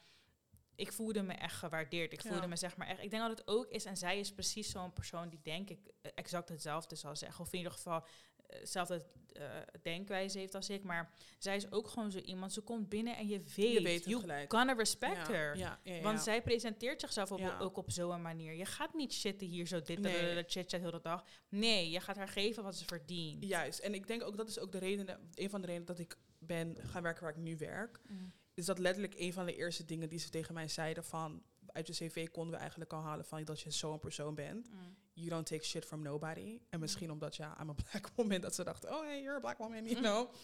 [0.77, 2.13] ik voelde me echt gewaardeerd.
[2.13, 3.03] Ik voelde me zeg maar echt.
[3.03, 3.85] Ik denk dat het ook is.
[3.85, 5.79] En zij is precies zo'n persoon die denk ik
[6.15, 7.41] exact hetzelfde zal zeggen.
[7.45, 8.07] Of in ieder geval
[8.47, 9.47] hetzelfde eh,
[9.83, 10.83] denkwijze heeft als ik.
[10.83, 12.53] Maar zij is ook gewoon zo iemand.
[12.53, 13.73] Ze komt binnen en je weet.
[13.73, 14.53] je weet you gelijk.
[14.53, 15.33] gonna respect ja.
[15.33, 15.57] her.
[15.57, 15.81] Ja.
[16.03, 18.53] Want zij presenteert zichzelf op, ook op zo'n manier.
[18.53, 20.23] Je gaat niet zitten hier zo dit Nee.
[20.23, 20.45] nee.
[20.47, 21.25] chit-chat heel de dag.
[21.49, 23.45] Nee, je gaat haar geven wat ze verdient.
[23.45, 23.79] Juist.
[23.79, 26.17] En ik denk ook dat is ook de reden, een van de redenen dat ik
[26.39, 28.01] ben gaan werken waar ik nu werk.
[28.09, 28.33] Mm.
[28.55, 31.87] Is dat letterlijk een van de eerste dingen die ze tegen mij zeiden van uit
[31.87, 34.71] je cv konden we eigenlijk al halen van dat je zo'n persoon bent.
[34.71, 34.97] Mm.
[35.17, 36.61] You don't take shit from nobody.
[36.71, 39.41] En misschien omdat ja, I'm a black woman dat ze dachten, oh hey, you're a
[39.41, 40.03] black woman, you Mm.
[40.03, 40.35] know.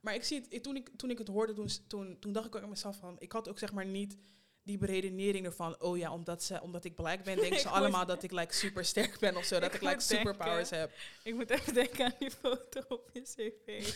[0.00, 2.54] Maar ik zie het, toen, ik, toen ik het hoorde, toen, toen, toen dacht ik
[2.56, 4.16] ook aan mezelf van, ik had ook zeg maar niet
[4.62, 8.22] die beredenering ervan, oh ja, omdat, ze, omdat ik black ben, denken ze allemaal dat
[8.22, 10.92] ik like super sterk ben of zo, dat Ik ik like denken- superpowers heb.
[11.22, 13.94] Ik moet even denken aan die foto op je cv.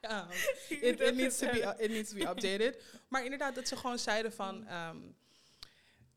[0.00, 0.28] Ja.
[0.68, 2.82] It, it, needs to be, it needs to be updated.
[3.08, 4.96] Maar inderdaad, dat ze gewoon zeiden van, ehm,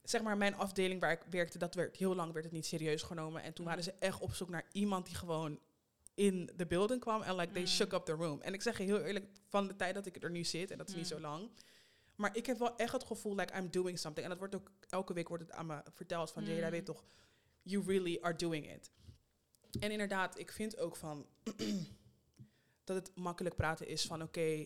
[0.09, 3.01] zeg maar, mijn afdeling waar ik werkte, dat werd heel lang werd het niet serieus
[3.01, 3.41] genomen.
[3.43, 3.69] En toen Mm.
[3.69, 5.59] waren ze echt op zoek naar iemand die gewoon
[6.13, 7.67] in de building kwam en like they Mm.
[7.67, 8.41] shook up the room.
[8.41, 10.77] En ik zeg je heel eerlijk, van de tijd dat ik er nu zit, en
[10.77, 11.09] dat is niet Mm.
[11.09, 11.49] zo lang,
[12.15, 14.23] maar ik heb wel echt het gevoel like I'm doing something.
[14.25, 16.71] En dat wordt ook elke week wordt het aan me verteld van, Jada, Mm.
[16.71, 17.03] weet toch,
[17.61, 18.91] you really are doing it.
[19.79, 21.25] En inderdaad, ik vind ook van
[22.83, 24.65] dat het makkelijk praten is van oké,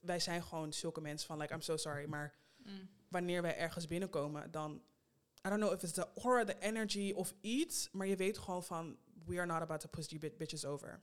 [0.00, 2.88] wij zijn gewoon zulke mensen van like I'm so sorry, maar Mm.
[3.08, 4.82] Wanneer wij ergens binnenkomen, dan
[5.46, 8.64] I don't know if it's the aura, the energy of iets, maar je weet gewoon
[8.64, 11.02] van we are not about to push bit- bitches over.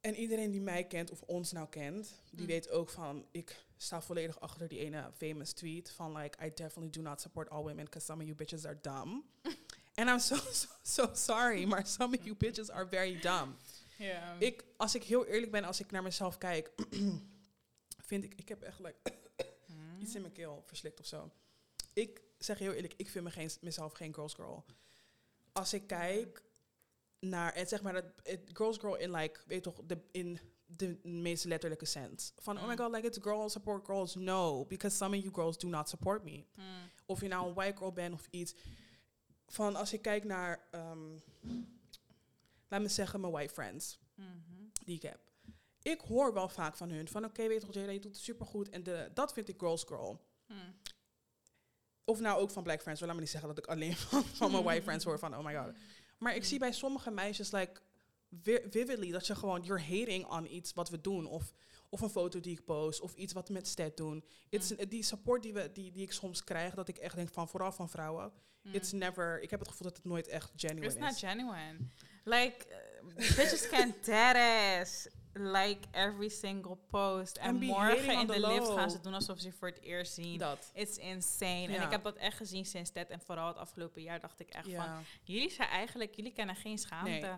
[0.00, 2.46] En iedereen die mij kent of ons nou kent, die Mm.
[2.46, 6.90] weet ook van ik sta volledig achter die ene famous tweet van like I definitely
[6.90, 9.24] do not support all women because some of you bitches are dumb.
[9.98, 13.56] And I'm so, so so sorry, maar some of you bitches are very dumb.
[13.98, 14.36] Ja.
[14.38, 16.70] Ik, als ik heel eerlijk ben, als ik naar mezelf kijk,
[18.08, 18.96] vind ik, ik heb echt like.
[19.98, 21.30] Iets in mijn keel verslikt of zo.
[21.92, 24.64] Ik zeg heel eerlijk, ik vind me geen, mezelf geen girls girl.
[25.52, 26.42] Als ik kijk
[27.20, 30.98] naar, het zeg maar, het, het girls girl in like, weet toch, de, in de
[31.02, 32.32] meest letterlijke sens.
[32.36, 32.78] Van, oh my Mm.
[32.78, 34.14] god, like it's girls support girls.
[34.14, 36.44] No, because some of you girls do not support me.
[36.56, 36.64] Mm.
[37.06, 38.54] Of je nou een white girl bent of iets.
[39.46, 41.18] Van als ik kijk naar, ehm,
[42.68, 44.28] laat me zeggen, mijn white friends Mhm.
[44.84, 45.20] die ik heb.
[45.92, 48.68] Ik hoor wel vaak van hun van oké, weet je Jada, je doet het supergoed.
[48.70, 50.20] En de, dat vind ik girls girl.
[50.46, 50.74] Mm.
[52.04, 53.00] Of nou ook van black friends.
[53.00, 55.44] Laat me niet zeggen dat ik alleen van, van mijn white friends hoor van oh
[55.44, 55.74] my god.
[56.18, 57.80] Maar ik zie bij sommige meisjes like
[58.42, 61.52] vi- vividly dat je gewoon you're hating on iets wat we doen of
[61.90, 64.24] of een foto die ik post of iets wat we met Sted doen.
[64.48, 67.48] It's, die support die, we, die, die ik soms krijg, dat ik echt denk van
[67.48, 68.32] vooral van vrouwen.
[68.62, 68.72] Mm.
[68.74, 69.40] It's never.
[69.40, 71.18] Ik heb het gevoel dat het nooit echt genuine It's not is.
[71.18, 71.78] genuine.
[72.24, 74.36] Like, uh, bitches can dead
[74.80, 75.08] ass.
[75.38, 77.36] Like every single post.
[77.36, 80.38] En morgen in de lift gaan ze doen alsof ze voor het eerst zien.
[80.38, 80.70] Dat.
[80.74, 81.66] It's insane.
[81.76, 83.08] En ik heb dat echt gezien sinds dat.
[83.08, 85.04] En vooral het afgelopen jaar dacht ik echt van...
[85.22, 86.14] Jullie zijn eigenlijk...
[86.14, 87.10] Jullie kennen geen schaamte.
[87.10, 87.34] Nee.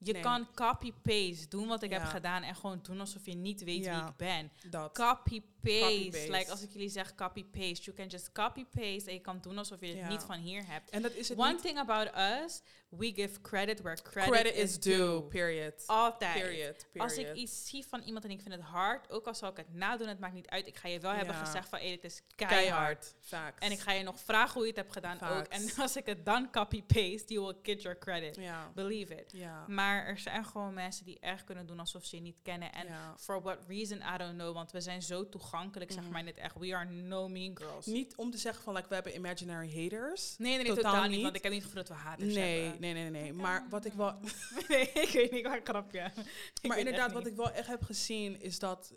[0.00, 0.22] Je Nee.
[0.22, 2.42] kan copy-paste doen wat ik heb gedaan...
[2.42, 4.52] en gewoon doen alsof je niet weet wie ik ben.
[4.70, 4.94] Dat.
[4.94, 5.57] Copy-paste.
[5.68, 6.30] Copy-paste.
[6.30, 7.82] Like als ik jullie zeg copy-paste...
[7.82, 10.90] You can just copy-paste en je kan doen alsof je het niet van hier hebt.
[10.90, 11.62] En dat is het One niet.
[11.62, 12.62] thing about us...
[12.88, 15.22] We give credit where credit, Credit is due.
[15.22, 15.86] Period.
[15.86, 16.42] Altijd.
[16.42, 16.86] Period.
[16.96, 19.56] Als ik iets zie van iemand en ik vind het hard, ook al zal ik
[19.56, 20.66] het nadoen, het maakt niet uit.
[20.66, 22.64] Ik ga je wel hebben gezegd van, hey, dit is keihard.
[22.64, 23.14] Keihard.
[23.20, 23.66] Facts.
[23.66, 25.46] En ik ga je nog vragen hoe je het hebt gedaan ook.
[25.46, 28.40] En als ik het dan copy-paste, you will get your credit.
[28.74, 29.34] Believe it.
[29.66, 32.72] Maar er zijn gewoon mensen die echt kunnen doen alsof ze je niet kennen.
[32.72, 34.54] En for what reason, I don't know.
[34.54, 35.57] Want we zijn zo toegankelijk,
[35.88, 36.10] zeg Mhm.
[36.12, 36.58] maar net echt.
[36.58, 37.86] We are no mean girls.
[37.86, 40.34] Niet om te zeggen van like, we hebben imaginary haters.
[40.38, 41.10] nee, nee, nee, totaal, totaal niet.
[41.14, 41.22] niet.
[41.22, 42.80] Want ik heb niet gevoeld dat we haters Nee, hebben.
[42.80, 43.32] nee, nee, nee, nee.
[43.32, 44.14] Maar wat ik wel,
[44.68, 46.12] nee, ik weet niet, waar grapje.
[46.60, 48.92] Ik maar inderdaad, wat ik wel echt heb gezien is dat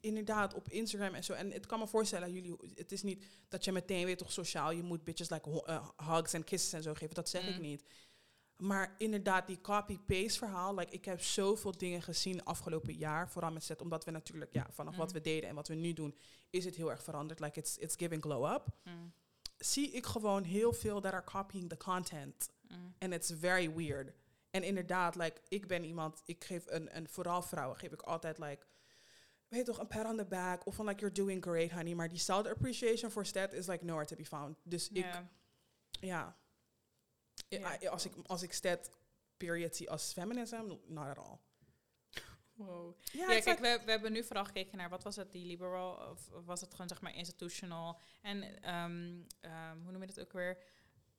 [0.00, 1.32] inderdaad op Instagram en zo.
[1.32, 4.70] En het kan me voorstellen, jullie, het is niet dat je meteen weer toch sociaal,
[4.70, 7.14] je moet bitches like eh, hugs en kisses en zo geven.
[7.14, 7.60] Dat zeg ik Mm.
[7.62, 7.82] niet.
[8.62, 10.74] Maar inderdaad, die copy-paste verhaal.
[10.74, 13.30] Like, ik heb zoveel dingen gezien afgelopen jaar.
[13.30, 15.92] Vooral met set, omdat we natuurlijk, ja, vanaf wat we deden en wat we nu
[15.92, 16.16] doen,
[16.50, 17.40] is het heel erg veranderd.
[17.40, 18.66] Like, it's, it's giving glow up.
[18.84, 19.12] Mm,
[19.56, 22.50] Zie ik gewoon heel veel that are copying the content.
[22.68, 24.12] mm, And it's very weird.
[24.50, 28.38] En inderdaad, like, ik ben iemand, ik geef een, een vooral vrouwen, geef ik altijd
[28.38, 28.66] like,
[29.48, 30.66] weet toch, een pat on the back.
[30.66, 31.94] Of van like, you're doing great, honey.
[31.94, 34.56] Maar die self appreciation for stat is like nowhere to be found.
[34.64, 35.06] Dus ik,
[36.00, 36.36] ja.
[37.48, 37.80] Ja.
[37.82, 38.90] I- als, ik, als ik stat
[39.36, 41.38] period zie als feminism, not at all.
[42.54, 42.96] Wow.
[43.12, 46.28] Ja, kijk, we, we hebben nu vooral gekeken naar wat was het, die liberal, of
[46.44, 50.58] was het gewoon zeg maar institutional en ehm, ehm, hoe noem je dat ook weer?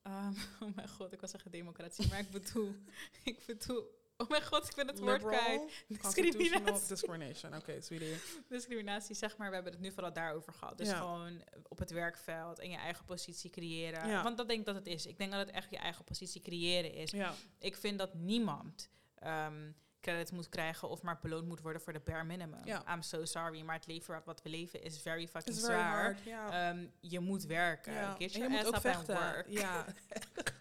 [0.02, 2.74] Ehm, oh mijn god, ik was zeggen democratie, maar ik bedoel,
[3.24, 3.84] ik bedoel,
[4.24, 5.84] oh mijn god, ik ben het woord kwijt.
[5.88, 6.88] Discriminatie.
[6.88, 7.54] discrimination.
[7.56, 8.16] Oké, sweetie.
[8.48, 10.78] Discriminatie, zeg maar, we hebben het nu vooral daarover gehad.
[10.78, 10.96] Dus Ja.
[10.98, 14.08] gewoon op het werkveld en je eigen positie creëren.
[14.08, 14.22] Ja.
[14.22, 15.06] Want dat denk ik dat het is.
[15.06, 17.10] Ik denk dat het echt je eigen positie creëren is.
[17.10, 21.92] Ja, Ik vind dat niemand ehm, credit moet krijgen of maar beloond moet worden voor
[21.92, 22.60] de bare minimum.
[22.92, 26.02] I'm so sorry, maar het leven wat we leven is very fucking it's very zwaar.
[26.02, 26.52] hard.
[26.52, 28.16] Ehm, je moet werken.
[28.18, 29.14] Get your je moet ass ook up and vechten.
[29.14, 29.46] work.
[29.48, 29.84] Ja,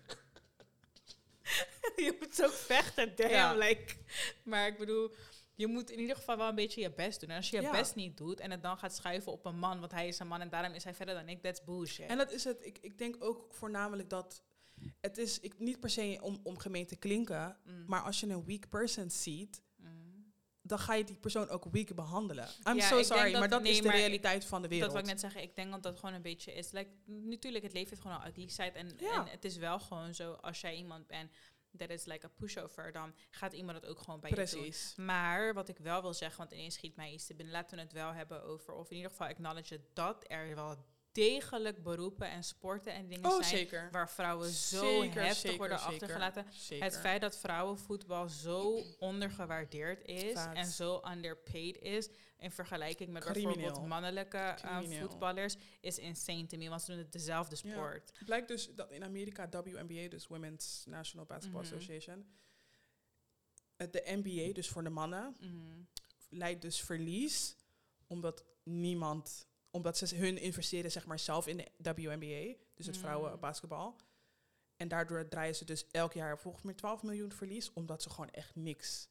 [2.06, 3.30] je moet ook vechten, damn.
[3.32, 3.54] Ja.
[3.56, 3.96] Like.
[4.44, 5.14] Maar ik bedoel,
[5.56, 7.30] je moet in ieder geval wel een beetje je best doen.
[7.30, 7.72] En als je je Ja.
[7.72, 10.28] best niet doet en het dan gaat schuiven op een man, want hij is een
[10.28, 12.08] man en daarom is hij verder dan ik, that's bullshit.
[12.10, 12.66] En dat is het.
[12.66, 14.44] Ik, ik denk ook voornamelijk dat
[15.02, 18.28] het is ik, niet per se om, om gemeen te klinken, Mm, maar als je
[18.28, 22.48] een weak person ziet, mm, dan ga je die persoon ook weak behandelen.
[22.70, 24.92] I'm Ja, so sorry, dat- maar dat nee, is de ik- realiteit van de wereld.
[24.92, 25.42] Dat wil ik net zeggen.
[25.50, 26.72] Ik denk dat dat gewoon een beetje is.
[26.72, 28.72] Like, natuurlijk, het leven heeft gewoon een ugly side.
[28.72, 29.14] En, Ja.
[29.26, 31.32] en het is wel gewoon zo, als jij iemand bent
[31.74, 34.46] dat is like a pushover, dan gaat iemand het ook gewoon bij je doen.
[34.46, 34.94] Precies.
[34.96, 37.54] Maar wat ik wel wil zeggen, want ineens schiet mij iets te binnen.
[37.54, 40.78] Laten we het wel hebben over, of in ieder geval acknowledge dat er wel
[41.12, 43.90] degelijk beroepen en sporten en dingen Oh, zijn zeker.
[43.92, 46.46] waar vrouwen zo Zeker, heftig zeker, worden achtergelaten.
[46.80, 52.10] Het feit dat vrouwenvoetbal zo ondergewaardeerd is en zo underpaid is
[52.44, 53.54] in vergelijking met Crimineel.
[53.56, 57.74] bijvoorbeeld mannelijke eh, voetballers is insane to me, want ze doen het dezelfde Ja.
[57.74, 58.12] sport.
[58.14, 61.74] Het blijkt dus dat in Amerika WNBA, dus Women's National Basketball Mhm.
[61.74, 62.26] Association,
[63.76, 65.82] de NBA, dus voor de mannen, Mhm.
[66.30, 67.56] leidt dus verlies
[68.08, 73.02] omdat niemand, omdat ze hun investeren zeg maar zelf in de WNBA, dus het Mm.
[73.02, 73.96] vrouwenbasketbal.
[74.78, 78.30] En daardoor draaien ze dus elk jaar volgens mij 12 miljoen verlies, omdat ze gewoon
[78.30, 79.08] echt niks.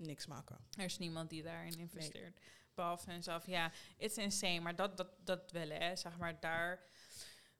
[0.00, 0.58] Niks maken.
[0.78, 2.40] Er is niemand die daarin investeert.
[2.74, 3.46] Behalve hunzelf.
[3.46, 4.60] Ja, it's insane.
[4.60, 5.96] Maar dat, dat, dat wel, hè.
[5.96, 6.84] Zeg maar, daar...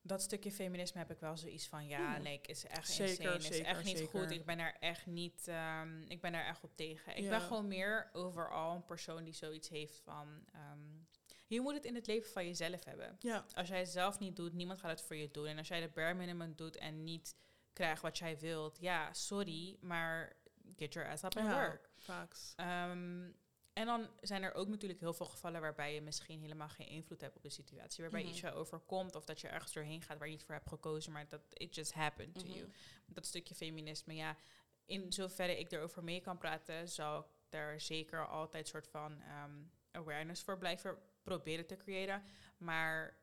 [0.02, 1.86] Dat stukje feminisme heb ik wel zoiets van...
[1.86, 2.22] Ja, Hmm.
[2.22, 3.30] nee, ik is echt Zeker, insane.
[3.32, 4.20] Het is zeker, echt niet zeker.
[4.20, 4.30] goed.
[4.30, 5.48] Ik ben er echt niet...
[5.48, 7.16] ehm, ik ben er echt op tegen.
[7.16, 7.28] Ik Ja.
[7.30, 10.44] ben gewoon meer overal een persoon die zoiets heeft van...
[10.52, 10.78] ehm,
[11.46, 13.16] je moet het in het leven van jezelf hebben.
[13.18, 15.46] Ja, Als jij het zelf niet doet, niemand gaat het voor je doen.
[15.46, 17.34] En als jij de bare minimum doet en niet
[17.72, 18.78] krijgt wat jij wilt...
[18.80, 20.36] Ja, sorry, maar
[20.76, 21.68] get your ass up and Ja.
[21.68, 21.90] work.
[21.96, 22.52] facts.
[22.56, 23.30] Ehm,
[23.72, 27.20] en dan zijn er ook natuurlijk heel veel gevallen waarbij je misschien helemaal geen invloed
[27.20, 28.02] hebt op de situatie.
[28.02, 28.30] Waarbij Mhm.
[28.30, 31.12] iets je overkomt of dat je ergens doorheen gaat waar je niet voor hebt gekozen,
[31.12, 32.54] maar dat it just happened to Mhm.
[32.56, 32.68] you.
[33.06, 34.36] Dat stukje feminisme, ja.
[34.84, 39.62] In zoverre ik erover mee kan praten, zal ik daar zeker altijd soort van ehm,
[39.90, 42.22] awareness voor blijven proberen te creëren.
[42.58, 43.16] Maar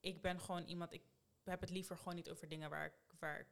[0.00, 1.02] ik ben gewoon iemand, ik
[1.44, 3.46] heb het liever gewoon niet over dingen waar ik, waar ik,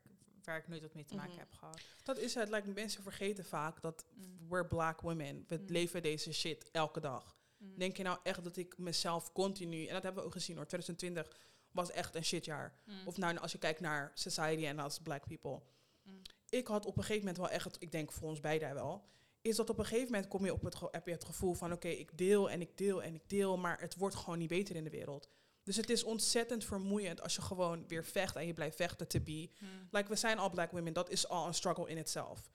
[0.45, 1.39] waar ik nooit wat mee te maken Mhm.
[1.41, 1.81] heb gehad.
[2.03, 2.49] Dat is het.
[2.49, 4.49] Like, mensen vergeten vaak dat Mm.
[4.49, 5.45] we're black women.
[5.49, 5.65] We Mm.
[5.69, 7.37] leven deze shit elke dag.
[7.59, 7.79] Mm.
[7.79, 9.87] Denk je nou echt dat ik mezelf continu...
[9.87, 10.67] En dat hebben we ook gezien hoor.
[10.67, 11.37] 2020
[11.71, 12.79] was echt een shitjaar.
[12.85, 13.07] Mm.
[13.07, 15.61] Of nou, als je kijkt naar society en als black people.
[16.03, 16.23] Mm.
[16.49, 17.65] Ik had op een gegeven moment wel echt...
[17.65, 19.05] het- Ik denk voor ons beiden wel.
[19.41, 21.73] Is dat op een gegeven moment kom je op het, heb je het gevoel van...
[21.73, 23.57] Oké, ik deel en ik deel en ik deel.
[23.57, 25.29] Maar het wordt gewoon niet beter in de wereld.
[25.65, 29.21] Dus het is ontzettend vermoeiend als je gewoon weer vecht en je blijft vechten te
[29.21, 29.51] be.
[29.59, 29.89] Mm.
[29.91, 30.93] Like, we zijn al black women.
[30.93, 32.53] Dat is al een struggle in itself.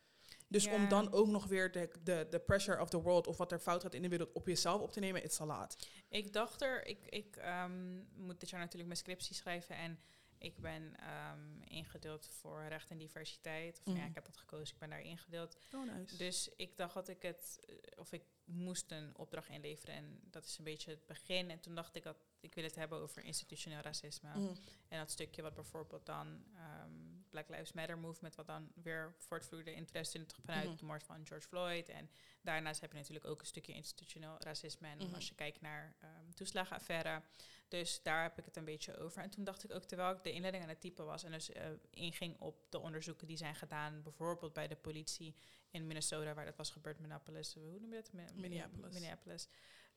[0.47, 3.27] Dus om dan ook nog weer de, de, de pressure of the world...
[3.27, 5.23] of wat er fout gaat in de wereld op jezelf op te nemen...
[5.23, 5.87] it's a lot.
[6.09, 9.99] Ik dacht er, ik, ik ehm, moet dit jaar natuurlijk mijn scriptie schrijven en
[10.37, 13.79] ik ben ehm, ingedeeld voor recht en diversiteit.
[13.83, 14.09] Of ja, Mhm.
[14.09, 15.57] ik heb dat gekozen, ik ben daar ingedeeld.
[15.75, 16.17] Oh, nice.
[16.17, 20.45] Dus ik dacht dat ik het, eh, of ik moest een opdracht inleveren en dat
[20.45, 21.49] is een beetje het begin.
[21.49, 24.29] En toen dacht ik dat ik wil het hebben over institutioneel racisme.
[24.35, 24.55] Mm.
[24.87, 26.91] En dat stukje wat bijvoorbeeld dan ehm,
[27.29, 30.75] Black Lives Matter movement, wat dan weer voortvloeide in 2020 vanuit Mhm.
[30.77, 31.89] de moord van George Floyd.
[31.89, 32.09] En
[32.41, 34.87] daarnaast heb je natuurlijk ook een stukje institutioneel racisme.
[34.87, 35.13] En Mhm.
[35.15, 37.21] als je kijkt naar ehm toeslagenaffaire.
[37.67, 39.21] Dus daar heb ik het een beetje over.
[39.23, 41.51] En toen dacht ik ook, terwijl ik de inleiding aan het typen was en dus
[41.51, 45.35] eh, inging op de onderzoeken die zijn gedaan, bijvoorbeeld bij de politie
[45.71, 48.13] in Minnesota, waar dat was gebeurd, Minneapolis, hoe noem je dat?
[48.13, 48.93] Mi- Minneapolis.
[48.93, 49.47] Minneapolis.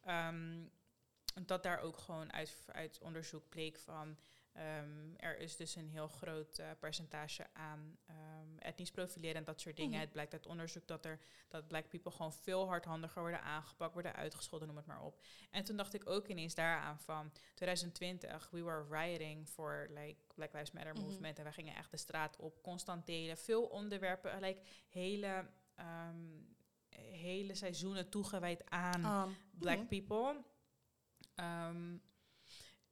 [0.02, 0.64] Ehm,
[1.44, 4.16] dat daar ook gewoon uit, uit onderzoek bleek van
[4.52, 9.60] ehm, er is dus een heel groot eh, percentage aan ehm, etnisch profileren en dat
[9.60, 9.92] soort dingen.
[9.92, 10.00] Mhm.
[10.00, 11.18] Het blijkt uit onderzoek dat er
[11.48, 15.20] dat black people gewoon veel hardhandiger worden aangepakt, worden uitgescholden, noem het maar op.
[15.50, 20.52] En toen dacht ik ook ineens daaraan van 2020, we were rioting voor like Black
[20.52, 21.02] Lives Matter Mhm.
[21.02, 26.40] movement en wij gingen echt de straat op, constant delen, veel onderwerpen, like hele, ehm,
[27.10, 29.86] hele seizoenen toegewijd aan black mhm.
[29.86, 30.50] people.
[31.34, 31.96] Ehm,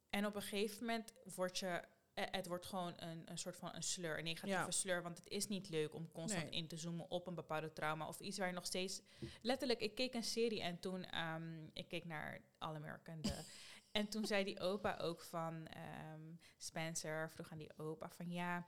[0.09, 3.75] en op een gegeven moment wordt je, eh, het wordt gewoon een, een soort van
[3.75, 4.71] een sleur, een negatieve Ja.
[4.71, 6.59] sleur, want het is niet leuk om constant Nee.
[6.59, 9.01] in te zoomen op een bepaalde trauma of iets waar je nog steeds,
[9.41, 13.43] letterlijk, ik keek een serie en toen, ehm, ik keek naar All American, de,
[13.91, 18.67] en toen zei die opa ook van, ehm, Spencer vroeg aan die opa van, ja,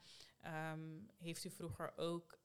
[1.18, 2.38] heeft u vroeger ook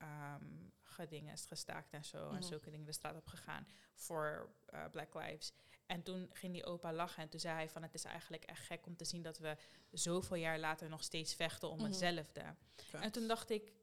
[0.82, 2.44] gedinges gestaakt en zo en Mhm.
[2.44, 5.54] zulke dingen de straat op gegaan voor eh, Black Lives.
[5.90, 8.66] En toen ging die opa lachen en toen zei hij van het is eigenlijk echt
[8.66, 9.58] gek om te zien dat we
[9.92, 11.86] zoveel jaar later nog steeds vechten om Mhm.
[11.86, 12.56] hetzelfde.
[13.04, 13.74] En toen dacht ik,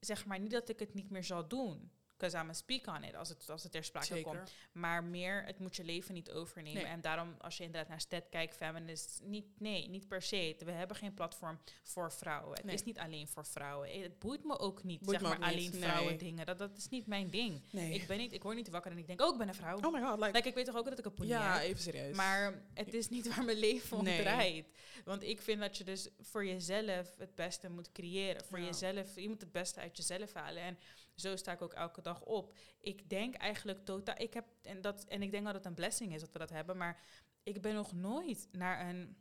[0.00, 1.90] zeg maar niet dat ik het niet meer zal doen.
[2.18, 4.22] Because I'm a speak on it, als het, als het ter sprake Zeker.
[4.24, 4.52] komt.
[4.72, 6.82] Maar meer, het moet je leven niet overnemen.
[6.82, 6.90] Nee.
[6.92, 10.56] En daarom, als je inderdaad naar STED kijkt, feminist, niet, nee, niet per se.
[10.58, 12.54] We hebben geen platform voor vrouwen.
[12.56, 12.74] Het Nee.
[12.74, 13.88] is niet alleen voor vrouwen.
[13.88, 15.80] Eh, Het boeit me ook niet, Boeit zeg maar, niet, alleen nee.
[15.80, 16.46] vrouwen dingen.
[16.46, 17.60] Dat, dat is niet mijn ding.
[17.70, 17.92] Nee.
[17.94, 19.76] Ik, ben niet, ik word niet wakker en ik denk, oh, ik ben een vrouw.
[19.80, 20.32] oh my god, like...
[20.32, 21.62] Like, ik weet toch ook dat ik een poenie ja, heb?
[21.62, 22.16] even serieus.
[22.16, 24.66] Maar het is niet waar mijn leven om draait.
[25.04, 28.44] Want ik vind dat je dus voor jezelf het beste moet creëren.
[28.44, 28.64] Voor Ja.
[28.64, 30.62] jezelf, je moet het beste uit jezelf halen.
[30.62, 30.78] En
[31.14, 32.56] Zo sta ik ook elke dag op.
[32.80, 34.18] Ik denk eigenlijk totaal.
[34.18, 36.50] Ik heb en dat en ik denk dat het een blessing is dat we dat
[36.50, 37.00] hebben, maar
[37.42, 39.16] ik ben nog nooit naar een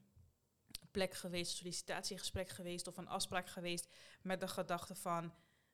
[0.92, 3.88] plek geweest, sollicitatiegesprek geweest of een afspraak geweest
[4.22, 5.34] met de gedachte van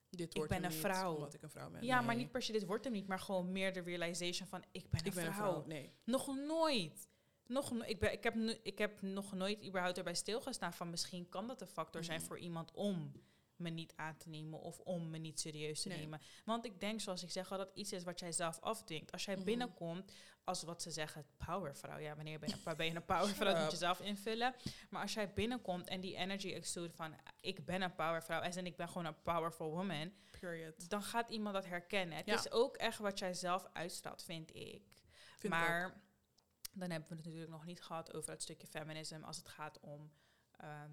[0.10, 1.16] Dit Ik wordt ben hem een niet, vrouw.
[1.16, 1.84] Omdat ik een vrouw ben.
[1.86, 4.64] ja, maar niet per se dit wordt hem niet, maar gewoon meer de realization van
[4.72, 5.66] ik ben een, Ik ben een vrouw.
[5.66, 5.94] Nee.
[6.04, 7.08] Nog nooit.
[7.46, 11.30] Nog, no- ik, ben, ik, heb ik heb nog nooit überhaupt erbij stilgestaan van misschien
[11.30, 13.12] kan dat een factor zijn voor iemand om
[13.60, 15.98] me niet aan te nemen of om me niet serieus te Nee.
[15.98, 16.22] nemen.
[16.46, 19.12] Want ik denk, zoals ik zeg, al dat iets is wat jij zelf afdwingt.
[19.12, 19.44] Als jij Mhm.
[19.46, 20.12] binnenkomt
[20.44, 21.98] als wat ze zeggen, powervrouw.
[21.98, 23.54] Ja, wanneer ben je, ben je een powervrouw?
[23.54, 24.56] Dat moet je zelf invullen.
[24.90, 28.76] Maar als jij binnenkomt en die energy exude van ik ben een powervrouw en ik
[28.76, 30.90] ben gewoon een powerful woman, Period.
[30.90, 32.18] dan gaat iemand dat herkennen.
[32.18, 32.34] Het Ja.
[32.36, 34.82] is ook echt wat jij zelf uitstraalt, vind ik.
[35.38, 35.68] Vind ik ook.
[35.68, 36.02] maar
[36.74, 39.80] dan hebben we het natuurlijk nog niet gehad over het stukje feminisme als het gaat
[39.80, 40.12] om
[40.58, 40.92] ehm,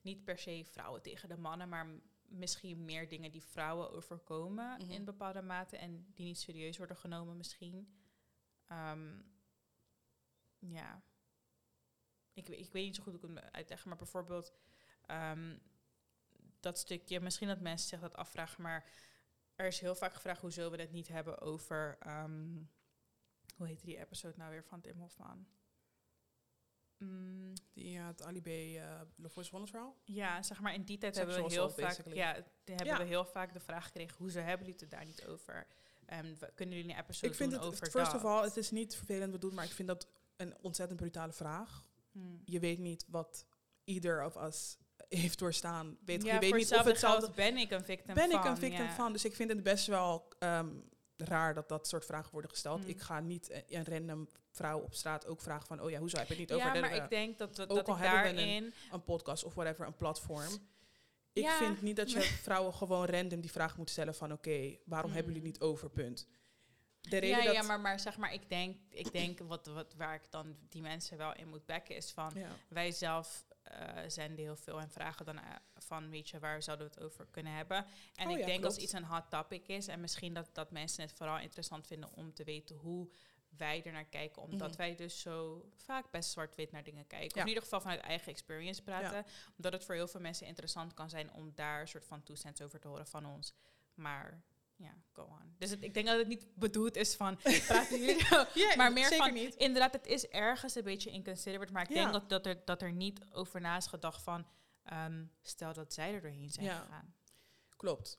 [0.00, 1.86] niet per se vrouwen tegen de mannen, maar
[2.22, 4.90] misschien meer dingen die vrouwen overkomen Mhm.
[4.90, 7.94] in bepaalde mate en die niet serieus worden genomen misschien.
[8.66, 9.20] Ehm,
[10.58, 11.02] ja.
[12.32, 14.52] Ik, ik weet niet zo goed hoe ik het uitleggen, maar bijvoorbeeld
[15.06, 15.58] ehm,
[16.60, 18.90] dat stukje, misschien dat mensen zich dat afvragen, maar
[19.54, 22.62] er is heel vaak gevraagd hoezo we het niet hebben over, ehm,
[23.56, 25.46] hoe heet die episode nou weer van Tim Hofman?
[27.04, 28.46] Mm, Die ja, het Ali B.
[28.46, 29.96] Uh, Le Voice verhaal.
[30.04, 32.16] ja, zeg maar in die tijd hebben we heel vaak, basically.
[32.16, 32.32] ja,
[32.64, 32.98] hebben Ja.
[32.98, 35.66] we heel vaak de vraag gekregen, hoezo hebben jullie het daar niet over?
[36.06, 38.14] En we- kunnen jullie een episode Ik vind het, over first dat?
[38.14, 41.84] of all, het is niet vervelend bedoeld, maar ik vind dat een ontzettend brutale vraag.
[42.12, 42.42] Hmm.
[42.44, 43.46] Je weet niet wat
[43.84, 45.98] ieder of us heeft doorstaan.
[46.04, 48.38] Weet, ja, je weet niet of hetzelfde ben ik een victim ben van.
[48.40, 48.94] ik een victim ja.
[48.94, 49.12] van.
[49.12, 50.70] Dus ik vind het best wel ehm,
[51.20, 52.88] raar dat dat soort vragen worden gesteld.
[52.88, 55.80] Ik ga niet een random vrouw op straat ook vragen van...
[55.82, 57.68] oh ja, hoezo heb je het niet over Ja, maar de- ik denk dat, dat
[57.70, 58.74] al ik hebben we een- daarin...
[58.92, 60.68] een podcast of whatever, een platform.
[61.32, 61.56] Ik Ja.
[61.56, 64.32] vind niet dat je vrouwen gewoon random die vraag moet stellen van...
[64.32, 66.28] oké, waarom hebben jullie het niet over, punt.
[67.00, 67.54] De reden Ja, dat...
[67.54, 70.82] ja maar, maar zeg maar, ik denk, ik denk wat, wat, waar ik dan die
[70.82, 72.32] mensen wel in moet backen is van...
[72.34, 72.48] Ja.
[72.68, 75.44] Wij zelf eh zenden heel veel en vragen dan eh,
[75.76, 77.86] van, weet je, waar zouden we het over kunnen hebben?
[78.14, 78.82] En Oh ik ja, denk als klopt.
[78.90, 82.34] iets een hot topic is en misschien dat, dat mensen het vooral interessant vinden om
[82.34, 83.08] te weten hoe
[83.56, 84.76] wij er naar kijken, omdat Mhm.
[84.78, 87.28] wij dus zo vaak best zwart-wit naar dingen kijken.
[87.28, 87.40] Of Ja.
[87.42, 89.24] in ieder geval vanuit eigen experience praten.
[89.56, 92.62] Omdat het voor heel veel mensen interessant kan zijn om daar een soort van toestand
[92.62, 93.54] over te horen van ons.
[93.94, 94.42] Maar
[94.80, 95.54] ja, go on.
[95.58, 99.14] Dus het- ik denk dat het niet bedoeld is van praten jullie Ja, maar meer
[99.14, 99.54] van, niet.
[99.54, 101.72] inderdaad, het is ergens een beetje inconsiderate.
[101.72, 101.94] Maar ik Ja.
[101.94, 104.46] denk dat, dat, er, dat er niet over na is gedacht van...
[104.82, 106.78] ehm, stel dat zij er doorheen zijn Ja.
[106.78, 107.14] gegaan.
[107.76, 108.18] Klopt.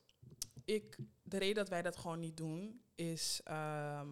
[0.65, 3.41] Ik, de reden dat wij dat gewoon niet doen is...
[3.43, 4.09] ehm,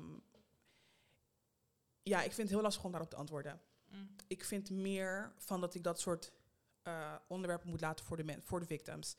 [2.04, 3.62] ja, ik vind het heel lastig om daarop te antwoorden.
[3.92, 4.16] Mm.
[4.28, 6.32] Ik vind meer van dat ik dat soort
[6.84, 9.16] eh, onderwerpen moet laten voor de, men, voor de victims.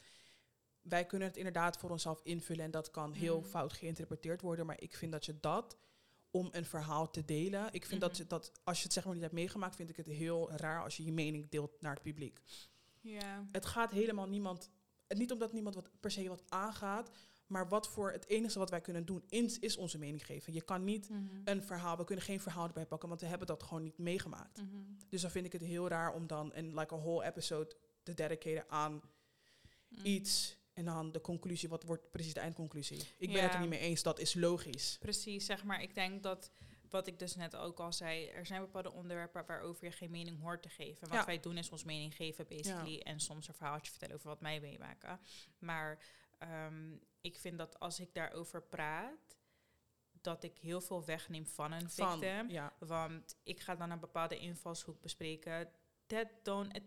[0.83, 3.49] Wij kunnen het inderdaad voor onszelf invullen en dat kan heel Mhm.
[3.49, 4.67] fout geïnterpreteerd worden.
[4.67, 5.77] Maar ik vind dat je dat,
[6.31, 7.69] om een verhaal te delen...
[7.73, 8.21] Ik vind dat, Mhm.
[8.21, 9.77] je dat, als je het zeg maar niet hebt meegemaakt...
[9.77, 12.41] vind ik het heel raar als je je mening deelt naar het publiek.
[13.01, 13.47] Ja.
[13.53, 14.71] Het gaat helemaal niemand...
[15.09, 17.11] Niet omdat niemand wat per se wat aangaat...
[17.47, 20.53] Maar wat voor het enige wat wij kunnen doen is, is onze mening geven.
[20.53, 21.23] Je kan niet Mhm.
[21.45, 24.61] een verhaal, we kunnen geen verhaal erbij pakken, want we hebben dat gewoon niet meegemaakt.
[25.09, 28.15] Dus dan vind ik het heel raar om dan een like a whole episode te
[28.15, 28.93] dedicaten aan
[29.89, 29.99] Mm.
[30.05, 32.99] iets en dan de conclusie, wat wordt precies de eindconclusie?
[33.19, 33.43] Ik ben Ja.
[33.43, 34.97] het er niet mee eens, dat is logisch.
[35.01, 35.83] Precies, zeg maar.
[35.83, 36.51] Ik denk dat,
[36.91, 38.27] wat ik dus net ook al zei...
[38.29, 41.09] er zijn bepaalde onderwerpen waarover je geen mening hoort te geven.
[41.09, 41.25] Wat Ja.
[41.25, 42.99] wij doen is ons mening geven, basically.
[43.01, 45.21] En soms een verhaaltje vertellen over wat mij meemaken.
[45.59, 46.03] Maar
[46.39, 49.39] ehm, ik vind dat als ik daarover praat...
[50.21, 52.51] dat ik heel veel wegneem van een Van, victim.
[52.51, 55.71] ja, Want ik ga dan een bepaalde invalshoek bespreken.
[56.07, 56.81] That don't,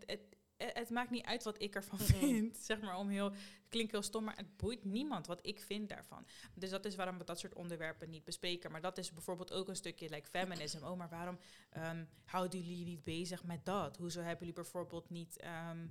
[0.56, 2.56] het, het maakt niet uit wat ik ervan vind.
[2.70, 3.30] Zeg maar om heel.
[3.32, 6.26] Het klinkt heel stom, maar het boeit niemand wat ik vind daarvan.
[6.54, 8.70] Dus dat is waarom we dat soort onderwerpen niet bespreken.
[8.70, 10.84] Maar dat is bijvoorbeeld ook een stukje like feminism.
[10.84, 11.38] Oh, maar waarom
[11.70, 13.96] ehm, houden jullie niet bezig met dat?
[13.96, 15.36] Hoezo hebben jullie bijvoorbeeld niet.
[15.38, 15.86] ehm,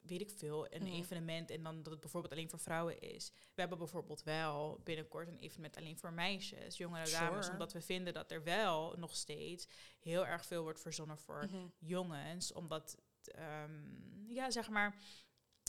[0.00, 0.92] weet ik veel, een Mhm.
[0.92, 3.30] evenement en dan dat het bijvoorbeeld alleen voor vrouwen is.
[3.54, 8.14] We hebben bijvoorbeeld wel binnenkort een evenement alleen voor meisjes, jongere dames, omdat we vinden
[8.14, 9.68] dat er wel nog steeds
[10.00, 11.66] heel erg veel wordt verzonnen voor Mhm.
[11.78, 12.96] jongens, omdat,
[13.28, 14.96] ehm, ja, zeg maar,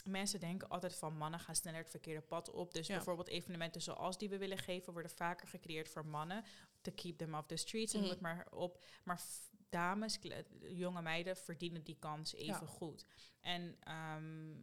[0.06, 2.74] mensen denken altijd van mannen gaan sneller het verkeerde pad op.
[2.74, 2.96] Dus Ja.
[2.96, 6.44] bijvoorbeeld evenementen zoals die we willen geven, worden vaker gecreëerd voor mannen,
[6.82, 8.10] to keep them off the streets, en Mhm.
[8.10, 8.84] het maar op.
[9.04, 9.22] Maar
[9.70, 10.20] dames,
[10.60, 12.68] jonge meiden, verdienen die kans even Ja.
[12.68, 13.06] goed.
[13.40, 14.54] En ehm,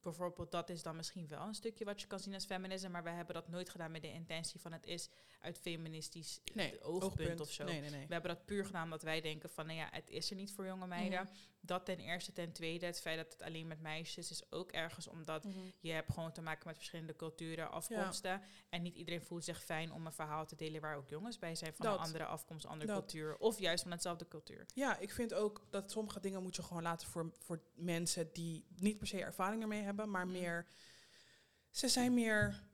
[0.00, 3.02] bijvoorbeeld dat is dan misschien wel een stukje wat je kan zien als feminisme, maar
[3.02, 5.08] wij hebben dat nooit gedaan met de intentie van het is
[5.46, 7.64] uit feministisch Nee, oogpunt, of zo.
[7.64, 7.90] Nee, nee.
[8.06, 10.52] We hebben dat puur gedaan omdat wij denken van, nou ja, het is er niet
[10.52, 11.20] voor jonge meiden.
[11.22, 11.32] Mhm.
[11.60, 12.32] dat ten eerste.
[12.32, 15.58] Ten tweede, het feit dat het alleen met meisjes is ook ergens omdat Mhm.
[15.80, 18.42] je hebt gewoon te maken met verschillende culturen, afkomsten.
[18.68, 21.54] En niet iedereen voelt zich fijn om een verhaal te delen waar ook jongens bij
[21.54, 21.94] zijn van Dat.
[21.98, 22.98] een andere afkomst, andere Dat.
[22.98, 23.36] cultuur.
[23.38, 24.66] Of juist van hetzelfde cultuur.
[24.74, 28.64] Ja, ik vind ook dat sommige dingen moet je gewoon laten voor, voor mensen die
[28.76, 30.32] niet per se ervaring ermee hebben, maar Mm.
[30.32, 30.66] meer.
[31.70, 32.64] Ze zijn meer.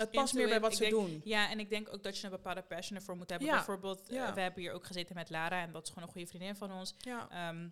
[0.00, 1.20] Het past meer bij wat ze denk- doen.
[1.24, 3.48] Ja, en ik denk ook dat je een bepaalde passion ervoor moet hebben.
[3.48, 3.54] Ja.
[3.54, 6.26] Bijvoorbeeld, eh, we hebben hier ook gezeten met Lara en dat is gewoon een goede
[6.26, 6.94] vriendin van ons.
[6.98, 7.68] Ja, Ehm,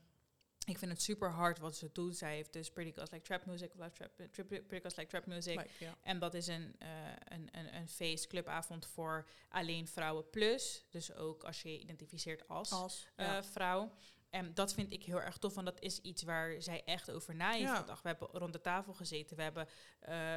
[0.67, 2.17] ik vind het super hard wat ze doet.
[2.17, 5.09] Zij heeft dus Pretty Girls Like Trap Music, of Trap, eh, Trip- Pretty Girls Like
[5.11, 5.57] Trap Music.
[5.57, 5.69] like.
[6.03, 6.89] En dat is een, eh,
[7.25, 10.85] een, een, een feest, clubavond voor alleen vrouwen plus.
[10.91, 13.07] Dus ook als je je identificeert als, Als.
[13.17, 13.43] eh, Ja.
[13.45, 13.93] vrouw.
[14.31, 17.35] En dat vind ik heel erg tof, want dat is iets waar zij echt over
[17.35, 17.77] na heeft Ja.
[17.77, 18.03] gedacht.
[18.03, 19.37] We hebben rond de tafel gezeten.
[19.37, 19.69] We hebben
[20.01, 20.37] eh,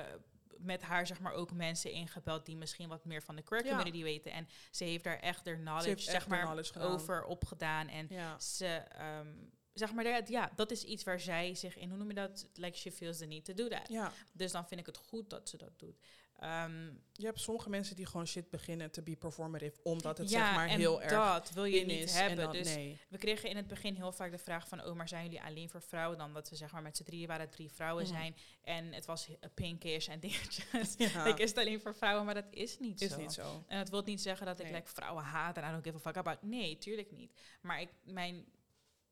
[0.58, 3.70] met haar zeg maar ook mensen ingebeld die misschien wat meer van de queer Ja.
[3.70, 4.32] community weten.
[4.32, 7.88] En ze heeft daar echt haar knowledge, echt zeg maar, knowledge over opgedaan.
[7.88, 8.40] En ja.
[8.40, 9.28] ze, ehm,
[9.74, 12.48] zeg maar, ja, ja, dat is iets waar zij zich in, hoe noem je dat?
[12.54, 13.88] Like she feels the need to do that.
[13.90, 14.12] ja.
[14.34, 16.00] Dus dan vind ik het goed dat ze dat doet.
[16.42, 20.46] Ehm, Je hebt sommige mensen die gewoon shit beginnen te be performative, omdat het ja,
[20.46, 22.38] zeg maar en heel erg dat wil je niet hebben.
[22.38, 23.00] dan- dus nee.
[23.10, 24.86] we kregen in het begin heel vaak de vraag van...
[24.86, 26.34] oh, maar zijn jullie alleen voor vrouwen dan?
[26.34, 28.36] Dat we zeg maar met z'n drieën waren, drie vrouwen zijn.
[28.62, 30.96] En het was pinkish en dingetjes.
[30.98, 33.18] Ja, Ik is het alleen voor vrouwen, maar dat is niet is zo.
[33.18, 33.64] niet zo.
[33.68, 36.00] En dat wil niet zeggen dat ik like, vrouwen haat en I don't give a
[36.00, 36.42] fuck about.
[36.42, 37.32] Nee, tuurlijk niet.
[37.62, 38.46] Maar ik, mijn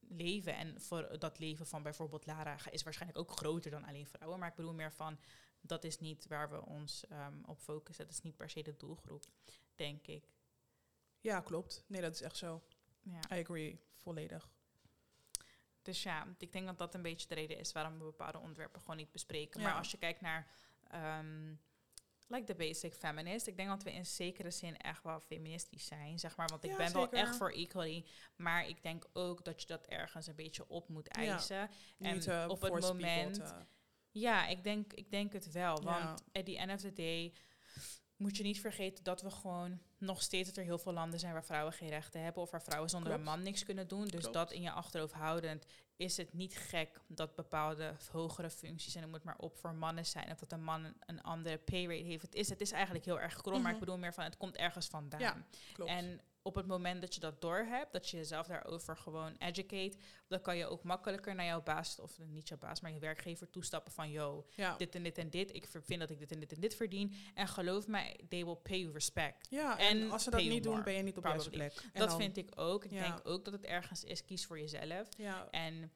[0.08, 4.40] leven en voor dat leven van bijvoorbeeld Lara is waarschijnlijk ook groter dan alleen vrouwen.
[4.40, 5.20] Maar ik bedoel meer van,
[5.62, 8.06] dat is niet waar we ons ehm, op focussen.
[8.06, 9.24] Dat is niet per se de doelgroep,
[9.76, 10.24] denk ik.
[11.20, 11.84] Ja, klopt.
[11.88, 12.62] Nee, dat is echt zo.
[13.02, 13.38] Ja.
[13.38, 14.50] I agree, volledig.
[15.82, 18.82] Dus ja, ik denk dat dat een beetje de reden is waarom we bepaalde onderwerpen
[18.82, 19.60] gewoon niet bespreken.
[19.62, 19.68] Ja.
[19.68, 20.48] Maar als je kijkt naar
[20.88, 21.54] ehm,
[22.28, 26.20] like the basic feminist, ik denk dat we in zekere zin echt wel feministisch zijn,
[26.20, 26.48] zeg maar.
[26.48, 29.86] Want ik Ja, ben wel echt voor equality, maar ik denk ook dat je dat
[29.88, 31.22] ergens een beetje op moet Ja.
[31.22, 31.70] eisen.
[32.00, 33.66] En Niet eh, op het people moment- te-
[34.12, 35.82] Ja, ik denk, ik denk het wel.
[35.84, 37.34] Want at the end of the day
[38.16, 41.34] moet je niet vergeten dat we gewoon nog steeds dat er heel veel landen zijn
[41.34, 43.26] waar vrouwen geen rechten hebben of waar vrouwen zonder Klopt.
[43.28, 44.06] een man niks kunnen doen.
[44.08, 44.34] Dus Klopt.
[44.34, 49.14] dat in je achterhoofd houdend is het niet gek dat bepaalde hogere functies en noem
[49.14, 52.22] het maar op voor mannen zijn of dat een man een, andere pay rate heeft.
[52.22, 53.80] Het is, het is eigenlijk heel erg krom, maar ik Mhm.
[53.86, 55.20] bedoel meer van het komt ergens vandaan.
[55.20, 55.44] Ja,
[55.74, 55.92] Klopt.
[55.92, 59.98] En op het moment dat je dat doorhebt, dat je jezelf daarover gewoon educate,
[60.28, 63.50] dan kan je ook makkelijker naar jouw baas, of niet jouw baas, maar je werkgever
[63.50, 64.76] toestappen van, yo, ja.
[64.78, 65.56] dit en dit en dit.
[65.56, 67.14] Ik vind dat ik dit en dit en dit verdien.
[67.34, 69.48] En geloof mij, they will pay you respect.
[69.50, 71.50] ja, en, en als ze dat niet doen, more, ben je niet op de juiste
[71.50, 71.74] plek.
[71.94, 72.84] En dat dan- vind ik ook.
[72.86, 73.02] Ik Ja.
[73.02, 75.08] denk ook dat het ergens is, kies voor jezelf.
[75.18, 75.92] Ja, En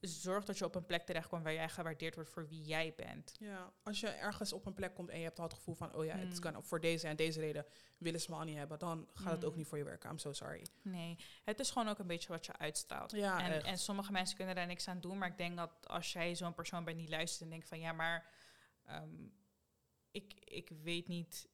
[0.00, 3.34] zorg dat je op een plek terechtkomt waar jij gewaardeerd wordt voor wie jij bent.
[3.40, 5.94] ja, als je ergens op een plek komt en je hebt al het gevoel van,
[5.94, 6.38] oh ja, het Mm.
[6.40, 7.66] kan voor deze en deze reden
[7.98, 9.58] willen ze me al niet hebben, dan gaat het ook Mm.
[9.58, 10.10] niet voor je werken.
[10.10, 10.66] I'm so sorry.
[10.82, 13.10] Nee, het is gewoon ook een beetje wat je uitstraalt.
[13.10, 15.18] Ja, en, en sommige mensen kunnen daar niks aan doen.
[15.18, 17.92] Maar ik denk dat als jij zo'n persoon bent die luistert en denkt van ja,
[17.92, 18.26] maar
[18.86, 19.26] ehm,
[20.10, 21.48] ik, ik weet niet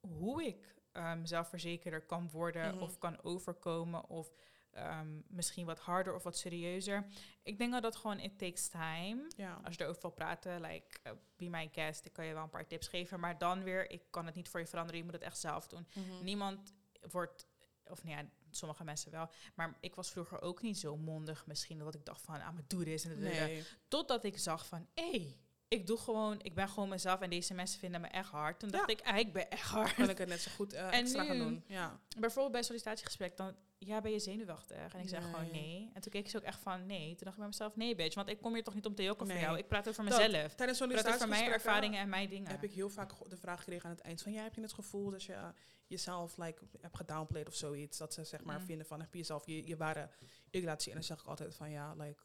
[0.00, 2.82] hoe ik ehm zelfverzekerder kan worden Mhm.
[2.82, 4.32] of kan overkomen of
[4.72, 7.06] ehm, misschien wat harder of wat serieuzer.
[7.42, 9.26] Ik denk dat dat gewoon it takes time.
[9.36, 9.60] ja.
[9.64, 12.50] Als je erover wil praten, like uh, be my guest, ik kan je wel een
[12.50, 13.20] paar tips geven.
[13.20, 15.68] Maar dan weer, ik kan het niet voor je veranderen, je moet het echt zelf
[15.68, 15.86] doen.
[15.94, 16.24] Mhm.
[16.24, 16.74] Niemand
[17.10, 17.46] wordt,
[17.84, 19.30] of nou ja, sommige mensen wel.
[19.54, 21.78] Maar ik was vroeger ook niet zo mondig misschien.
[21.78, 23.04] Dat ik dacht van, ah, maar doe dit.
[23.04, 23.18] En.
[23.18, 23.64] Nee.
[23.88, 25.36] Totdat ik zag van, hé, hey,
[25.72, 27.20] ik doe gewoon, ik ben gewoon mezelf.
[27.20, 28.60] En deze mensen vinden me echt hard.
[28.60, 28.96] Toen dacht Ja.
[28.96, 29.94] ik, ah, ik ben echt hard.
[29.94, 31.64] Kan ik het net zo goed eh, En extra gaan nu- doen.
[31.66, 32.00] Ja.
[32.18, 34.94] Bijvoorbeeld bij sollicitatiegesprek, dan, ja, ben je zenuwachtig?
[34.94, 35.90] En ik zeg gewoon Nee.
[35.94, 37.06] En toen keek ze ook echt van, nee.
[37.08, 38.14] Toen dacht ik bij mezelf, nee, bitch.
[38.14, 39.36] Want ik kom hier toch niet om te jokken Nee.
[39.36, 39.58] voor jou.
[39.58, 40.30] Ik praat over Dat- mezelf.
[40.32, 42.50] Tijdens Ik praat over mijn sollicitatiegesprekken ervaringen en mijn dingen.
[42.50, 44.72] heb ik heel vaak de vraag gekregen aan het eind van, ja, heb je het
[44.72, 45.48] gevoel dat je eh,
[45.86, 47.98] jezelf like, hebt gedownplayed of zoiets?
[47.98, 48.66] Dat ze zeg maar Mm.
[48.66, 50.08] vinden van, heb je jezelf je, je ware
[50.50, 50.92] ik laten zien?
[50.92, 52.22] En dan zeg ik altijd van, ja, like,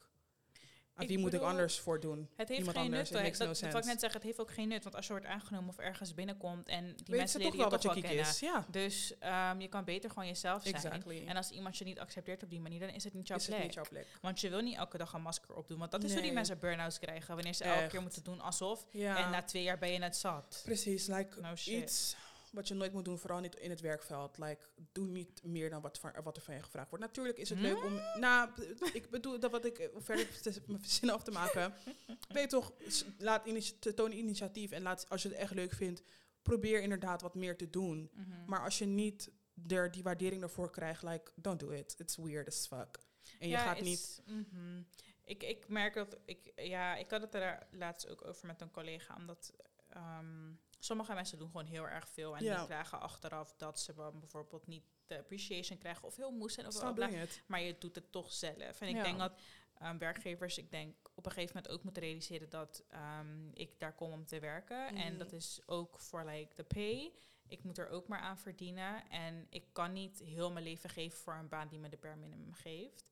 [0.98, 2.30] aan Ik wie moet ik anders voor doen?
[2.36, 3.10] Het heeft Iemand geen anders.
[3.10, 3.22] nut.
[3.22, 4.84] Makes Dat, no dat wil ik net zeggen, het heeft ook geen nut.
[4.84, 7.72] Want als je wordt aangenomen of ergens binnenkomt en die Weet mensen leren je wat
[7.82, 8.30] toch je wel kennen.
[8.32, 8.40] is?
[8.40, 10.74] Ja, Dus ehm, je kan beter gewoon jezelf zijn.
[10.76, 11.24] exactly.
[11.28, 13.44] En als iemand je niet accepteert op die manier, dan is het niet jouw is
[13.46, 13.66] het plek.
[13.66, 14.08] niet jouw plek?
[14.22, 15.78] Want je wil niet elke dag een masker opdoen.
[15.80, 17.36] Want dat is hoe die mensen burn-outs krijgen.
[17.36, 18.86] Wanneer ze elke keer moeten doen alsof.
[18.92, 20.62] Ja, En na twee jaar ben je net zat.
[20.66, 21.08] precies.
[21.08, 21.84] Like, No shit.
[21.84, 22.16] iets
[22.52, 24.38] wat je nooit moet doen, vooral niet in het werkveld.
[24.38, 27.06] Like, doe niet meer dan wat, van, wat er van je gevraagd wordt.
[27.06, 27.94] Natuurlijk is het leuk om...
[28.20, 30.28] Nou, b- ik bedoel dat wat ik verder
[30.68, 31.74] mijn zinnen af te maken.
[32.28, 32.74] Weet toch,
[33.18, 34.72] laat initi- toon initiatief.
[34.72, 36.04] En laat, als je het echt leuk vindt,
[36.42, 38.12] probeer inderdaad wat meer te doen.
[38.14, 38.46] Mhm.
[38.46, 39.32] Maar als je niet
[39.68, 41.96] er die waardering ervoor krijgt, like, don't do it.
[41.98, 43.00] It's weird as fuck.
[43.40, 44.22] En je gaat niet...
[44.26, 44.82] mhm.
[45.24, 48.72] ik, ik merk dat ik, ja, ik had het er laatst ook over met een
[48.72, 49.54] collega, omdat
[49.90, 52.58] ehm, sommige mensen doen gewoon heel erg veel en Ja.
[52.58, 56.74] die krijgen achteraf dat ze bijvoorbeeld niet de appreciation krijgen of heel moe zijn of
[56.98, 57.44] it.
[57.48, 58.82] maar je doet het toch zelf.
[58.82, 59.04] En ik Ja.
[59.04, 59.40] denk dat
[59.78, 63.94] ehm, werkgevers, ik denk, op een gegeven moment ook moeten realiseren dat ehm, ik daar
[63.96, 64.88] kom om te werken.
[64.88, 65.18] En Mhm.
[65.18, 67.14] dat is ook voor like de pay.
[67.48, 69.10] Ik moet er ook maar aan verdienen.
[69.10, 72.16] En ik kan niet heel mijn leven geven voor een baan die me de bare
[72.16, 73.06] minimum geeft.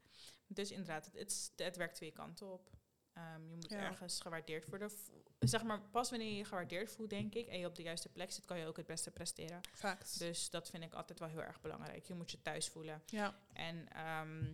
[0.48, 2.70] Dus inderdaad, het, het werkt twee kanten op.
[3.16, 3.78] Ehm, je moet Ja.
[3.78, 4.92] ergens gewaardeerd worden.
[5.40, 8.10] Zeg maar, pas wanneer je je gewaardeerd voelt, denk ik, en je op de juiste
[8.10, 9.62] plek zit, kan je ook het beste presteren.
[9.74, 10.18] Facts.
[10.18, 12.06] Dus dat vind ik altijd wel heel erg belangrijk.
[12.06, 13.04] Je moet je thuis voelen.
[13.06, 13.36] ja.
[13.54, 14.54] En ehm,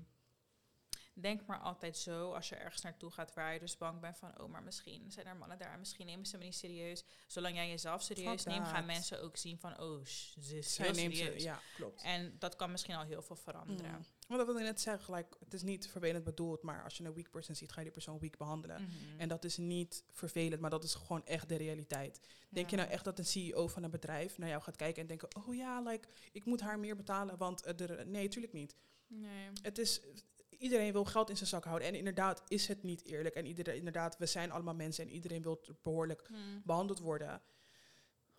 [1.13, 4.39] denk maar altijd zo, als je ergens naartoe gaat waar je dus bang bent van,
[4.41, 7.03] oh, maar misschien zijn er mannen daar, misschien nemen ze me niet serieus.
[7.27, 10.99] Zolang jij jezelf serieus neemt, gaan mensen ook zien van, oh, ze is heel ze,
[10.99, 11.43] serieus.
[11.43, 12.01] ja, klopt.
[12.03, 13.91] En dat kan misschien al heel veel veranderen.
[13.91, 14.05] Mm.
[14.31, 17.03] Want dat wil ik net zeggen, like, het is niet vervelend bedoeld, maar als je
[17.03, 18.81] een weak person ziet, ga je die persoon weak behandelen.
[18.81, 19.19] Mhm.
[19.19, 22.19] En dat is niet vervelend, maar dat is gewoon echt de realiteit.
[22.49, 25.07] Denk je nou echt dat een CEO van een bedrijf naar jou gaat kijken en
[25.07, 28.75] denken, oh ja, like, ik moet haar meer betalen, want eh, er, nee, tuurlijk niet.
[29.07, 29.49] Nee.
[29.61, 30.01] Het is,
[30.49, 33.35] iedereen wil geld in zijn zak houden en inderdaad is het niet eerlijk.
[33.35, 36.61] En iedereen, inderdaad, we zijn allemaal mensen en iedereen wil behoorlijk Mm.
[36.65, 37.41] behandeld worden.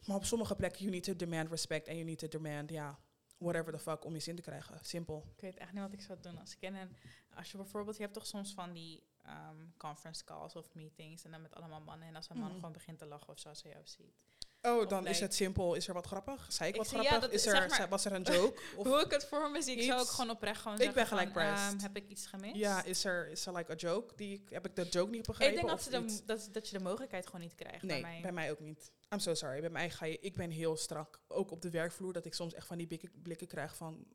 [0.06, 2.98] Maar op sommige plekken, you need to demand respect en you need to demand, ja,
[3.42, 4.78] whatever the fuck, om je zin te krijgen.
[4.82, 5.24] Simpel.
[5.36, 6.74] Ik weet echt niet wat ik zou doen als ik ken.
[6.74, 6.96] En
[7.34, 11.30] als je bijvoorbeeld, je hebt toch soms van die ehm, conference calls of meetings en
[11.30, 12.08] dan met allemaal mannen.
[12.08, 12.54] En als een man Mhm.
[12.54, 14.14] gewoon begint te lachen of zo als hij jou ziet.
[14.62, 15.74] Oh, Of dan is het simpel.
[15.74, 16.46] Is er wat grappig?
[16.52, 17.20] Zei ik, Ik wat ja, grappig?
[17.20, 18.60] dat is er, maar- was er een joke?
[18.76, 21.06] Of, Hoe ik het voor me zie, ik zou ook gewoon oprecht gewoon Ik ben
[21.06, 22.56] gelijk van, ehm, heb ik iets gemist?
[22.56, 24.14] ja, is er, is er like a joke?
[24.16, 25.54] Die, ik- heb ik de joke niet ik begrepen?
[25.54, 28.50] denk dat, ze de, dat, dat je de mogelijkheid gewoon niet krijgt Nee, bij mij.
[28.50, 28.92] ook niet.
[29.12, 29.60] I'm so sorry.
[29.60, 30.18] Bij mij ga je...
[30.18, 31.22] Ik ben heel strak.
[31.28, 32.12] Ook op de werkvloer.
[32.12, 34.06] Dat ik soms echt van die blikken, blikken krijg van...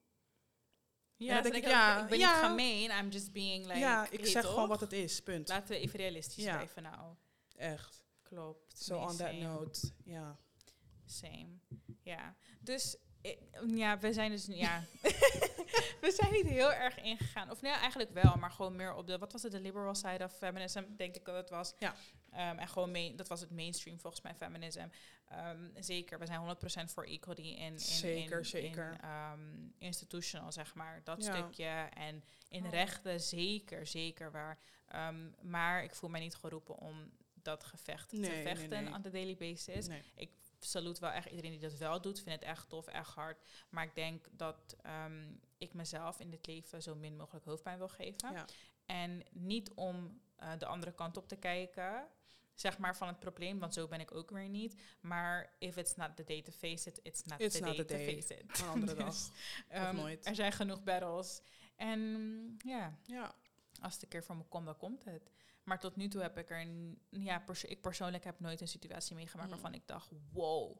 [1.16, 2.32] Ja, dan denk ik, ja, ik ben ja.
[2.32, 3.80] niet gemeen, I'm just being like...
[3.80, 4.52] ja, ik zeg toch?
[4.52, 5.22] gewoon wat het is.
[5.22, 5.48] Punt.
[5.48, 6.56] Laten we even realistisch Ja.
[6.56, 7.16] blijven nou.
[7.56, 8.06] Echt.
[8.22, 8.78] Klopt.
[8.78, 9.92] So Nee, on that note.
[10.04, 10.40] Ja.
[11.06, 11.60] Same.
[12.02, 12.36] Ja.
[12.60, 13.38] Dus eh,
[13.76, 14.84] ja, we zijn dus ja.
[16.02, 17.52] we zijn niet heel erg ingegaan.
[17.52, 20.24] Of nee, eigenlijk wel, maar gewoon meer op de wat was het, de liberal side
[20.24, 21.74] of feminism, denk ik dat het was.
[21.80, 21.96] Ja.
[22.32, 24.88] Ehm, en gewoon main, dat was het mainstream volgens mij feminism.
[25.28, 28.92] Ehm, zeker, we zijn 100% voor equality in, in Zeker, in, zeker.
[28.92, 31.36] in, ehm, institutional zeg maar dat Ja.
[31.36, 32.72] stukje en in Oh.
[32.72, 34.60] rechten zeker zeker waar.
[34.88, 38.94] Ehm, maar ik voel mij niet geroepen om dat gevecht Nee, te nee, vechten nee.
[38.94, 40.04] on the daily basis Nee.
[40.60, 42.20] salut wel echt iedereen die dat wel doet.
[42.22, 43.42] Vind het echt tof, echt hard.
[43.70, 47.90] Maar ik denk dat ehm, ik mezelf in dit leven zo min mogelijk hoofdpijn wil
[47.90, 48.32] geven.
[48.32, 48.46] Ja.
[48.86, 52.08] En niet om eh, de andere kant op te kijken,
[52.60, 53.60] zeg maar, van het probleem.
[53.60, 54.82] Want zo ben ik ook weer niet.
[55.02, 57.86] Maar if it's not the day to face it, it's not It's the not day
[57.86, 58.60] the to face it.
[58.60, 59.08] Een andere dag.
[59.08, 59.30] Dus,
[59.68, 60.26] ehm, nooit.
[60.26, 61.42] Er zijn genoeg battles.
[61.76, 63.36] En ja, Ja.
[63.82, 65.32] als het een keer voor me komt, dan komt het.
[65.64, 66.68] Maar tot nu toe heb ik er,
[67.10, 69.54] ja, ik persoonlijk heb nooit een situatie meegemaakt Mm.
[69.54, 70.78] waarvan ik dacht, wow.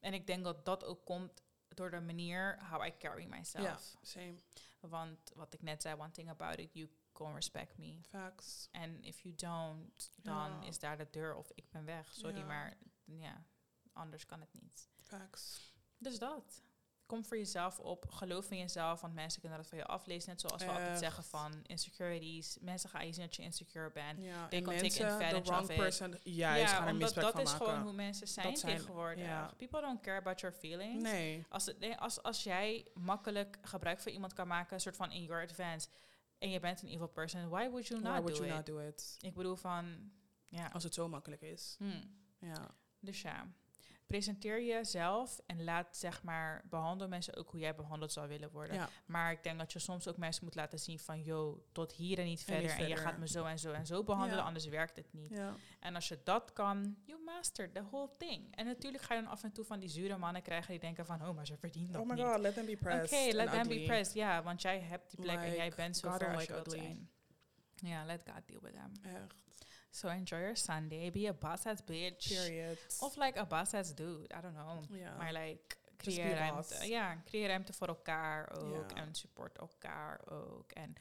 [0.00, 1.42] En ik denk dat dat ook komt
[1.76, 3.64] door de manier how I carry myself.
[3.64, 3.78] Ja.
[4.02, 4.34] Same.
[4.80, 7.98] Want wat ik net zei, one thing about it, you can respect me.
[8.08, 8.68] Facts.
[8.70, 10.62] En if you don't, dan Ja.
[10.66, 12.14] is daar de deur of ik ben weg.
[12.14, 12.44] Sorry, Ja.
[12.44, 13.44] maar ja,
[13.92, 14.88] anders kan het niet.
[14.96, 15.72] Facts.
[15.98, 16.62] Dus dat.
[17.10, 18.10] Kom voor jezelf op.
[18.10, 19.00] Geloof in jezelf.
[19.00, 20.28] Want mensen kunnen dat van je aflezen.
[20.30, 22.58] Net zoals we altijd zeggen van insecurities.
[22.60, 24.24] Mensen gaan je zien dat je insecure bent.
[24.24, 25.76] Ja, They can take mensen, advantage wrong of it.
[25.76, 26.18] person,
[26.76, 27.66] er omdat misbruik dat is maken.
[27.66, 29.24] gewoon hoe mensen zijn, zijn- tegenwoordig.
[29.24, 29.50] ja.
[29.56, 31.02] People don't care about your feelings.
[31.02, 31.44] Nee.
[31.48, 35.12] Als, het, nee, als, als jij makkelijk gebruik van iemand kan maken, een soort van
[35.12, 35.88] in your advance,
[36.38, 38.54] en je bent een evil person, why would you not Why would do you it?
[38.56, 39.16] not do it?
[39.20, 40.10] Ik bedoel van,
[40.48, 40.66] ja.
[40.72, 41.74] Als het zo makkelijk is.
[41.78, 42.18] Hmm.
[42.38, 42.70] Ja.
[43.00, 43.46] Dus ja,
[44.10, 48.74] presenteer jezelf en laat zeg maar, behandel mensen ook hoe jij behandeld zou willen worden.
[48.76, 48.88] ja.
[49.06, 52.18] Maar ik denk dat je soms ook mensen moet laten zien van, yo, tot hier
[52.18, 52.62] en niet En verder.
[52.70, 54.44] niet En je gaat me zo en zo en zo behandelen, Ja.
[54.44, 55.30] anders werkt het niet.
[55.30, 55.54] Ja.
[55.80, 58.54] En als je dat kan, you master the whole thing.
[58.56, 61.06] En natuurlijk ga je dan af en toe van die zure mannen krijgen die denken
[61.06, 62.24] van, oh, maar ze verdienen dat Oh my niet.
[62.24, 63.32] god, let them be Oké, pressed.
[63.32, 64.14] let them be pressed.
[64.14, 66.66] Ja, want jij hebt die plek en jij bent zo ver als je like wilt
[66.66, 66.78] ugly.
[66.80, 67.10] zijn.
[67.74, 68.92] Ja, let God deal with them.
[69.14, 69.34] Echt.
[69.90, 71.10] So enjoy your Sunday.
[71.10, 72.28] Be a boss ass bitch.
[72.28, 72.78] Period.
[73.00, 74.32] Of like a boss ass dude.
[74.32, 74.84] I don't know.
[74.98, 75.16] ja.
[75.16, 76.88] Maar like, creëer ruimte.
[76.88, 78.90] Ja, creëer ruimte voor elkaar ook.
[78.92, 80.72] En support elkaar ook.
[80.72, 80.94] En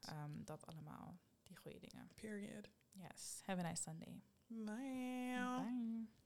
[0.00, 1.18] ehm, dat allemaal.
[1.42, 2.10] Die goede dingen.
[2.14, 2.68] Period.
[2.92, 3.40] Yes.
[3.44, 4.22] Have a nice Sunday.
[4.46, 5.64] Bye.
[5.64, 6.19] Bye.